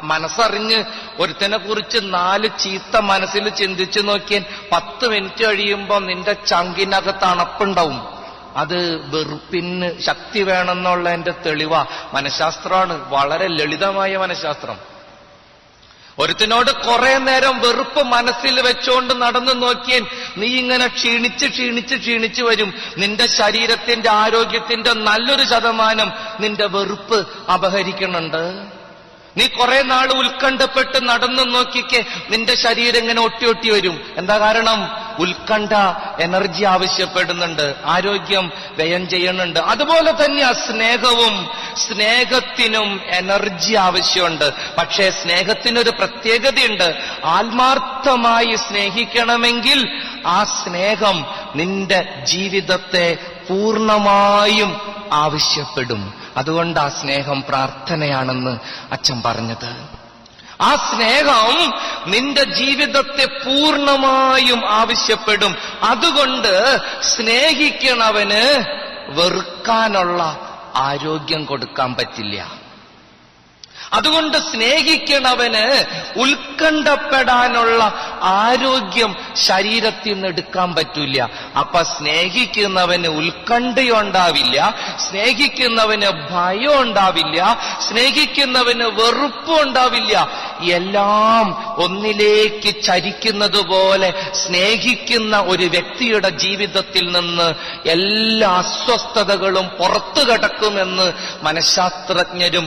[0.03, 0.85] മനസ്സറിഞ്ഞ്
[1.19, 8.16] ഒരുത്തനെ കുറിച്ച് നാല് ചീത്ത മനസ്സിൽ ചിന്തിച്ചു നോക്കിയാൽ പത്ത് മിനിറ്റ് കഴിയുമ്പോൾ നിന്റെ ചങ്കിനകത്ത് അണപ്പുണ്ടാവും
[8.57, 11.71] അത് വെറുപ്പിന് ശക്തി വേണമെന്നുള്ളതിന്റെ തെളിവ
[12.13, 13.11] മനഃശാസ്ത്രമാണ്.
[13.11, 14.97] വളരെ ലളിതമായ മനഃശാസ്ത്രം.
[16.19, 22.75] ഒരുത്തിനോട് കുറെ നേരം വെറുപ്പ് മനസ്സിൽ വെച്ചുകൊണ്ട് നടന്നു നോക്കിയാൽ നീ ഇങ്ങനെ ക്ഷീണിച്ച് ക്ഷീണിച്ച് ക്ഷീണിച്ച് വരും.
[22.99, 28.76] നിന്റെ ശരീരത്തിന്റെ ആരോഗ്യത്തിന്റെ നല്ലൊരു ശതമാനം നിന്റെ വെറുപ്പ് അപഹരിക്കുന്നുണ്ട്.
[29.37, 34.01] നീ കുറെ നാൾ ഉത്കണ്ഠപ്പെട്ട് നടന്നു നോക്കിക്കെ നിന്റെ ശരീരം ഇങ്ങനെ ഒട്ടി ഒട്ടി വരും.
[34.17, 35.07] എന്താ കാരണം?
[35.19, 35.71] ഉത്കണ്ഠ
[36.21, 39.61] എനർജി ആവശ്യപ്പെടുന്നുണ്ട് ആരോഗ്യം വ്യയം ചെയ്യുന്നുണ്ട്.
[39.61, 44.53] അതുപോലെ തന്നെയാ സ്നേഹവും സ്നേഹത്തിനും എനർജി ആവശ്യമുണ്ട്.
[44.79, 47.01] പക്ഷേ സ്നേഹത്തിനൊരു പ്രത്യേകതയുണ്ട്.
[47.25, 51.27] ആത്മാർത്ഥമായി സ്നേഹിക്കണമെങ്കിൽ ആ സ്നേഹം
[51.57, 53.19] നിന്റെ ജീവിതത്തെ
[53.51, 54.81] പൂർണമായും
[55.13, 56.15] ആവശ്യപ്പെടും.
[56.37, 58.59] അതുകൊണ്ട് ആ സ്നേഹം പ്രാർത്ഥനയാണെന്ന്
[58.93, 59.89] അച്ഛൻ പറഞ്ഞത്.
[60.61, 61.75] ആ സ്നേഹം
[62.07, 65.57] നിന്റെ ജീവിതത്തെ പൂർണമായും ആവശ്യപ്പെടും.
[65.83, 68.65] അതുകൊണ്ട് സ്നേഹിക്കണവന്
[69.09, 70.39] വെറുക്കാനുള്ള
[70.77, 72.66] ആരോഗ്യം കൊടുക്കാൻ പറ്റില്ല.
[73.93, 75.65] അതുകൊണ്ട് സ്നേഹിക്കണവന്
[76.17, 77.83] ഉത്കണ്ഠപ്പെടാനുള്ള
[78.23, 81.19] ആരോഗ്യം ശരീരത്തിൽ നിന്ന് എടുക്കാൻ പറ്റൂല.
[81.61, 84.57] അപ്പൊ സ്നേഹിക്കുന്നവന് ഉത്കണ്ഠയുണ്ടാവില്ല
[85.07, 87.39] സ്നേഹിക്കുന്നവന് ഭയം ഉണ്ടാവില്ല
[87.89, 90.15] സ്നേഹിക്കുന്നവന് വെറുപ്പും ഉണ്ടാവില്ല
[90.61, 91.47] എല്ലാം
[91.85, 101.13] ഒന്നിലേക്ക് ചരിക്കുന്നത് പോലെ സ്നേഹിക്കുന്ന ഒരു വ്യക്തിയുടെ ജീവിതത്തിൽ നിന്ന് എല്ലാ അസ്വസ്ഥതകളും പുറത്തു കിടക്കുമെന്ന്
[101.43, 102.67] മനഃശാസ്ത്രജ്ഞരും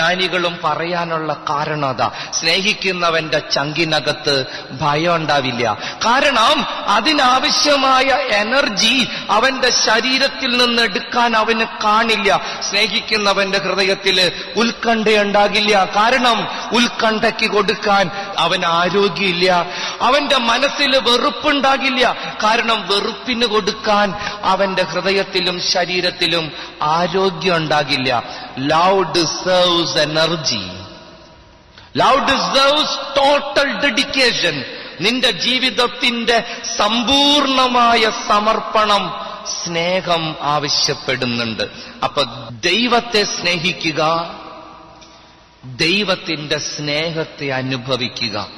[0.00, 2.10] ദൈവവിജ്ഞാനികളും പറയാനുള്ള കാരണം അതാ.
[2.32, 4.44] സ്നേഹിക്കുന്നവന്റെ ചങ്കിനകത്ത്
[4.80, 5.78] ഭയം ഉണ്ടാവില്ല.
[6.06, 12.40] കാരണം അതിനാവശ്യമായ എനർജി അവന്റെ ശരീരത്തിൽ നിന്ന് എടുക്കാൻ അവന് കാണില്ല.
[12.70, 19.66] സ്നേഹിക്കുന്നവന്റെ ഹൃദയത്തിൽ ഉത്കണ്ഠയുണ്ടാകില്ല കാരണം ഉത്കണ്ഠയ്ക്ക് കൊടുക്കാൻ അവൻ ആരോഗ്യമില്ല.
[20.02, 22.16] അവന്റെ മനസ്സിൽ വെറുപ്പുണ്ടാകില്ല.
[22.44, 28.22] കാരണം വെറുപ്പിന് കൊടുക്കാൻ അവന്റെ ഹൃദയത്തിലും ശരീരത്തിലും ആരോഗ്യം ഉണ്ടാകില്ല.
[28.58, 30.60] Love deserves energy
[31.96, 34.64] love deserves total dedication
[35.00, 36.44] നിന്റെ ജീവിതത്തിന്റെ
[36.76, 41.62] സമ്പൂർണമായ സമർപ്പണം സ്നേഹം ആവശ്യപ്പെടുന്നുണ്ട്.
[42.04, 44.30] അപ്പൊ ദൈവത്തെ സ്നേഹിക്കുക
[45.64, 48.48] ദൈവത്തിന്റെ സ്നേഹത്തെ അനുഭവിക്കുക.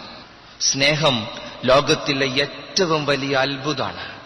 [0.60, 1.26] സ്നേഹം
[1.64, 4.21] ലോകത്തിലെ ഏറ്റവും വലിയ അത്ഭുതമാണ്.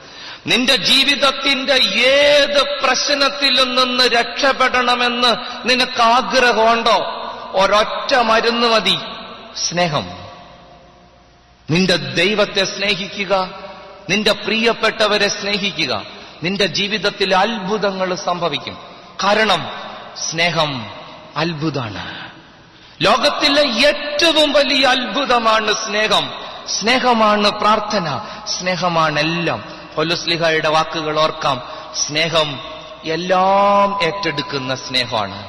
[0.46, 1.74] നിന്റെ ജീവിതത്തിന്റെ
[2.08, 5.36] ഏത് പ്രശ്നത്തിൽ നിന്ന് രക്ഷപ്പെടണമെന്ന്
[5.70, 6.98] നിനക്ക് ആഗ്രഹമുണ്ടോ?
[7.52, 8.98] ഒരൊറ്റ മരുന്ന് മതി.
[9.56, 10.06] സ്നേഹം.
[11.70, 13.50] നിന്റെ ദൈവത്തെ സ്നേഹിക്കുക
[14.10, 16.06] നിന്റെ പ്രിയപ്പെട്ടവരെ സ്നേഹിക്കുക
[16.42, 18.78] നിന്റെ ജീവിതത്തിൽ അത്ഭുതങ്ങൾ സംഭവിക്കും.
[19.24, 19.70] കാരണം
[20.30, 20.86] സ്നേഹം
[21.36, 22.30] അത്ഭുതമാണ്.
[23.02, 26.30] ലോകത്തിലെ ഏറ്റവും വലിയ അത്ഭുതമാണ് സ്നേഹം.
[26.80, 28.20] സ്നേഹമാണ് പ്രാർത്ഥന.
[28.46, 29.20] സ്നേഹമാണ്
[29.96, 31.62] എല്ലാം പൊലുസ്ലിഹയുടെ വാക്കുകൾ ഓർക്കാം.
[32.06, 32.60] സ്നേഹം
[33.04, 35.48] എല്ലാം ഏറ്റെടുക്കുന്ന സ്നേഹമാണ്.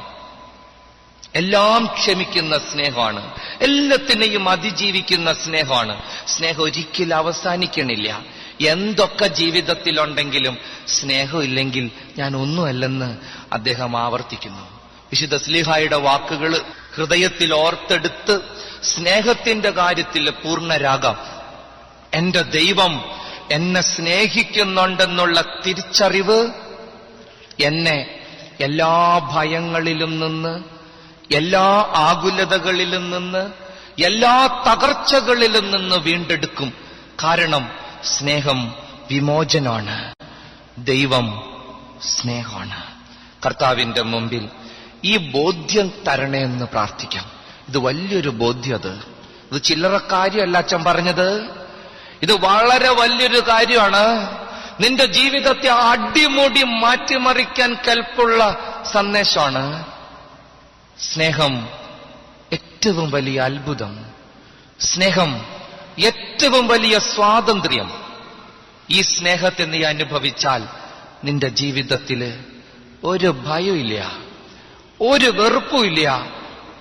[1.36, 3.32] എല്ലാം ക്ഷമിക്കുന്ന സ്നേഹമാണ്.
[3.62, 6.02] എല്ലാത്തിനെയും അതിജീവിക്കുന്ന സ്നേഹമാണ്.
[6.28, 8.22] സ്നേഹം ഒരിക്കലും അവസാനിക്കണില്ല.
[8.68, 13.18] എന്തൊക്കെ ജീവിതത്തിലുണ്ടെങ്കിലും സ്നേഹമില്ലെങ്കിൽ ഞാൻ ഒന്നുമല്ലെന്ന്
[13.54, 14.62] അദ്ദേഹം ആവർത്തിക്കുന്നു.
[15.12, 16.62] വിശുദ്ധ സ്ലിഹായുടെ വാക്കുകൾ
[16.96, 18.40] ഹൃദയത്തിൽ ഓർത്തെടുത്ത്
[18.84, 21.18] സ്നേഹത്തിന്റെ കാര്യത്തിൽ പൂർണരാകാം.
[22.14, 26.48] എന്റെ ദൈവം എന്നെ സ്നേഹിക്കുന്നുണ്ടെന്നുള്ള തിരിച്ചറിവ്
[27.60, 28.20] എന്നെ
[28.60, 30.64] എല്ലാ ഭയങ്ങളിലും നിന്ന്
[31.36, 33.52] എല്ലാ ആകുലതകളിലും നിന്ന്
[34.04, 36.74] എല്ലാ തകർച്ചകളിലും നിന്ന് വീണ്ടെടുക്കും.
[37.24, 37.72] കാരണം
[38.04, 38.76] സ്നേഹം
[39.12, 40.14] വിമോചനാണ്.
[40.78, 41.54] ദൈവം
[42.02, 42.84] സ്നേഹമാണ്.
[43.46, 44.50] കർത്താവിന്റെ മുമ്പിൽ
[45.04, 47.26] ഈ ബോധ്യം തരണേ എന്ന് പ്രാർത്ഥിക്കാം.
[47.70, 49.00] ഇത് വലിയൊരു ബോധ്യത്
[49.52, 51.50] ഇത് ചില്ലറ കാര്യമല്ല അച്ഛൻ പറഞ്ഞത്.
[52.22, 54.38] ഇത് വളരെ വലിയൊരു കാര്യമാണ്.
[54.80, 58.58] നിന്റെ ജീവിതത്തെ അടിമുടി മാറ്റിമറിക്കാൻ കൽപ്പുള്ള
[58.92, 59.86] സന്ദേശമാണ്.
[61.00, 61.70] സ്നേഹം
[62.54, 64.06] ഏറ്റവും വലിയ അത്ഭുതം.
[64.80, 65.46] സ്നേഹം
[66.00, 68.08] ഏറ്റവും വലിയ സ്വാതന്ത്ര്യം.
[68.90, 70.68] ഈ സ്നേഹത്തെ നീ അനുഭവിച്ചാൽ
[71.24, 72.40] നിന്റെ ജീവിതത്തിൽ
[73.04, 74.12] ഒരു ഭയമില്ല
[75.02, 76.26] ഒരു വെറുപ്പുമില്ല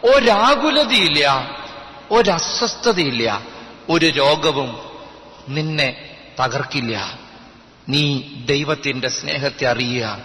[0.04, 1.50] ഒരാകുലതയില്ല
[2.10, 3.42] ഒരസ്വസ്ഥതയില്ല
[3.88, 4.85] ഒരു രോഗവും
[5.48, 7.18] നിന്നെ തകർക്കില്ല.
[7.88, 10.18] നീ ദൈവത്തിന്റെ സ്നേഹത്തെ അറിയുക.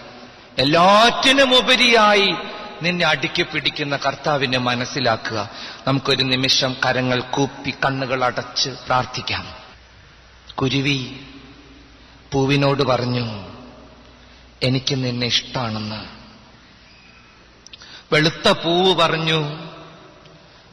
[0.58, 2.34] എല്ലാറ്റിനും ഉപരിയായി
[2.82, 5.50] നിന്നെ അടുക്കി പിടിക്കുന്ന കർത്താവിനെ മനസ്സിലാക്കുക.
[5.86, 9.46] നമുക്കൊരു നിമിഷം കരങ്ങൾ കൂപ്പി കണ്ണുകൾ അടച്ച് പ്രാർത്ഥിക്കാം.
[10.54, 11.16] കുരുവി
[12.32, 13.44] പൂവിനോട് പറഞ്ഞു
[14.62, 16.22] എനിക്ക് നിന്നെ ഇഷ്ടാണെന്ന്.
[18.14, 19.44] വെളുത്ത പൂവ് പറഞ്ഞു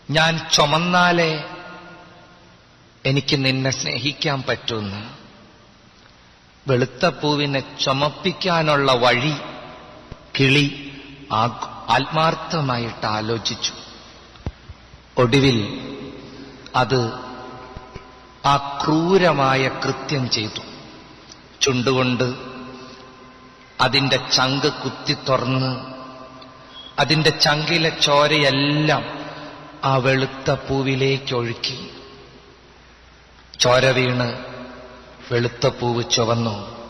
[0.09, 1.43] ഞാൻ ചുമന്നാലേ
[3.05, 5.15] എനിക്ക് നിന്നെ സ്നേഹിക്കാൻ പറ്റുന്ന.
[6.67, 9.33] വെളുത്ത പൂവിനെ ചുമപ്പിക്കാനുള്ള വഴി
[10.39, 10.91] കിളി
[11.31, 13.73] ആത്മാർത്ഥമായിട്ട് ആലോചിച്ചു.
[15.17, 15.59] ഒടുവിൽ
[16.75, 17.13] അത്
[18.45, 20.61] ആ ക്രൂരമായ കൃത്യം ചെയ്തു.
[21.61, 22.33] ചുണ്ടുകൊണ്ട്
[23.81, 25.93] അതിന്റെ ചങ്ക് കുത്തി തുറന്ന്
[26.99, 29.19] അതിന്റെ ചങ്കിലെ ചോരയെല്ലാം
[29.83, 31.91] ആ വെളുത്ത പൂവിലേക്ക് ഒഴുക്കി.
[33.59, 34.45] ചോര വീണ്
[35.31, 36.87] വെളുത്ത പൂവ് ചുവന്നു.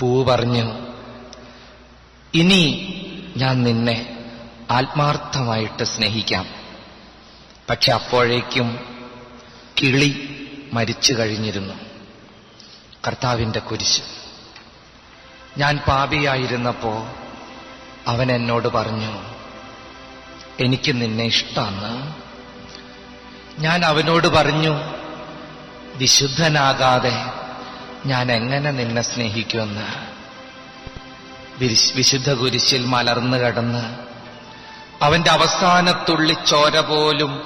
[0.00, 0.72] പൂ പറഞ്ഞു
[2.34, 2.94] ഇനി
[3.36, 4.26] ഞാൻ നിന്നെ
[4.70, 6.46] ആത്മാർത്ഥമായിട്ട് സ്നേഹിക്കാം.
[7.70, 8.78] പക്ഷെ അപ്പോഴേക്കും
[9.82, 10.34] കിളി
[10.72, 11.74] മരിച്ചു കഴിഞ്ഞിരുന്നു.
[13.06, 14.02] കർത്താവിന്റെ കുരിശ്.
[15.58, 17.08] ഞാൻ പാപിയായിരുന്നപ്പോ
[18.06, 19.18] അവൻ എന്നോട് പറഞ്ഞു
[20.60, 22.27] എനിക്ക് നിന്നെ ഇഷ്ടാന്ന്.
[23.58, 24.80] ഞാൻ അവനോട് പറഞ്ഞു
[25.94, 27.24] വിശുദ്ധനാകാതെ
[28.06, 30.08] ഞാൻ എങ്ങനെ നിന്നെ സ്നേഹിക്കുമെന്ന്?
[31.94, 33.96] വിശുദ്ധ കുരിശിൽ മലർന്നു കടന്ന്
[35.04, 37.42] അവന്റെ അവസാനത്തുള്ളി ചോര പോലും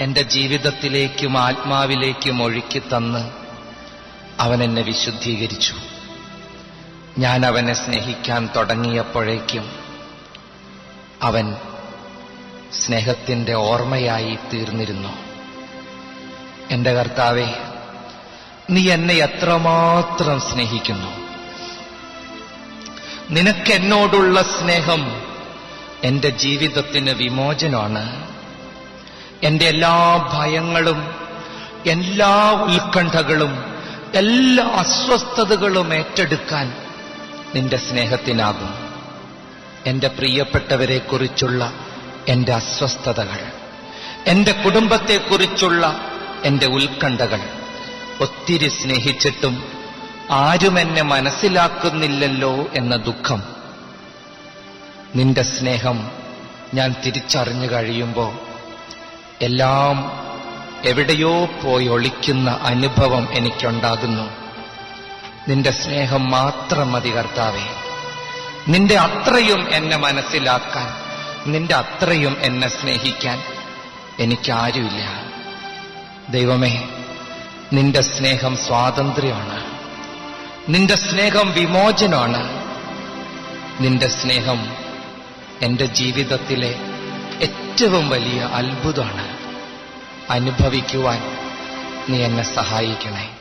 [0.00, 3.30] എന്റെ ജീവിതത്തിലേക്കും ആത്മാവിലേക്കും ഒഴുക്കി തന്ന്
[4.40, 5.74] അവൻ എന്നെ വിശുദ്ധീകരിച്ചു.
[7.18, 9.70] ഞാൻ അവനെ സ്നേഹിക്കാൻ തുടങ്ങിയപ്പോഴേക്കും
[11.22, 11.56] അവൻ
[12.72, 15.25] സ്നേഹത്തിന്റെ ഓർമ്മയായി തീർന്നിരുന്നു.
[16.70, 17.48] എന്റെ കർത്താവെ
[18.70, 21.26] നീ എന്നെ എത്രമാത്രം സ്നേഹിക്കുന്നു.
[23.30, 25.22] നിനക്ക് എന്നോടുള്ള സ്നേഹം
[26.04, 28.26] എന്റെ ജീവിതത്തിന് വിമോചനമാണ്.
[29.42, 31.14] എന്റെ എല്ലാ ഭയങ്ങളും
[31.86, 33.82] എല്ലാ ഉത്കണ്ഠകളും
[34.14, 36.76] എല്ലാ അസ്വസ്ഥതകളും ഏറ്റെടുക്കാൻ
[37.54, 38.86] നിന്റെ സ്നേഹത്തിനാകും.
[39.86, 41.72] എന്റെ പ്രിയപ്പെട്ടവരെക്കുറിച്ചുള്ള
[42.28, 43.52] എന്റെ അസ്വസ്ഥതകൾ
[44.26, 46.10] എന്റെ കുടുംബത്തെക്കുറിച്ചുള്ള
[46.46, 47.40] എന്റെ ഉത്കണ്ഠകൾ
[48.20, 49.72] ഒത്തിരി സ്നേഹിച്ചിട്ടും
[50.30, 53.42] ആരും എന്നെ മനസ്സിലാക്കുന്നില്ലല്ലോ എന്ന ദുഃഖം.
[55.14, 56.10] നിന്റെ സ്നേഹം
[56.74, 58.38] ഞാൻ തിരിച്ചറിഞ്ഞു കഴിയുമ്പോൾ
[59.42, 60.26] എല്ലാം
[60.84, 64.30] എവിടെയോ പോയി ഒളിക്കുന്ന അനുഭവം എനിക്കുണ്ടാകുന്നു.
[65.48, 67.66] നിന്റെ സ്നേഹം മാത്രം മതി കർത്താവേ.
[68.68, 71.06] നിന്റെ അത്രയും എന്നെ മനസ്സിലാക്കാൻ
[71.52, 73.42] നിന്റെ അത്രയും എന്നെ സ്നേഹിക്കാൻ
[74.18, 75.35] എനിക്കാരുമില്ല.
[76.30, 76.88] ദൈവമേ
[77.72, 79.64] നിന്റെ സ്നേഹം സ്വാതന്ത്ര്യമാണ്.
[80.68, 82.48] നിന്റെ സ്നേഹം വിമോചനമാണ്.
[83.80, 84.72] നിന്റെ സ്നേഹം
[85.62, 86.74] എന്റെ ജീവിതത്തിലെ
[87.42, 89.38] ഏറ്റവും വലിയ അത്ഭുതമാണ്.
[90.32, 91.22] അനുഭവിക്കുവാൻ
[92.08, 93.35] നീ എന്നെ സഹായിക്കണേ.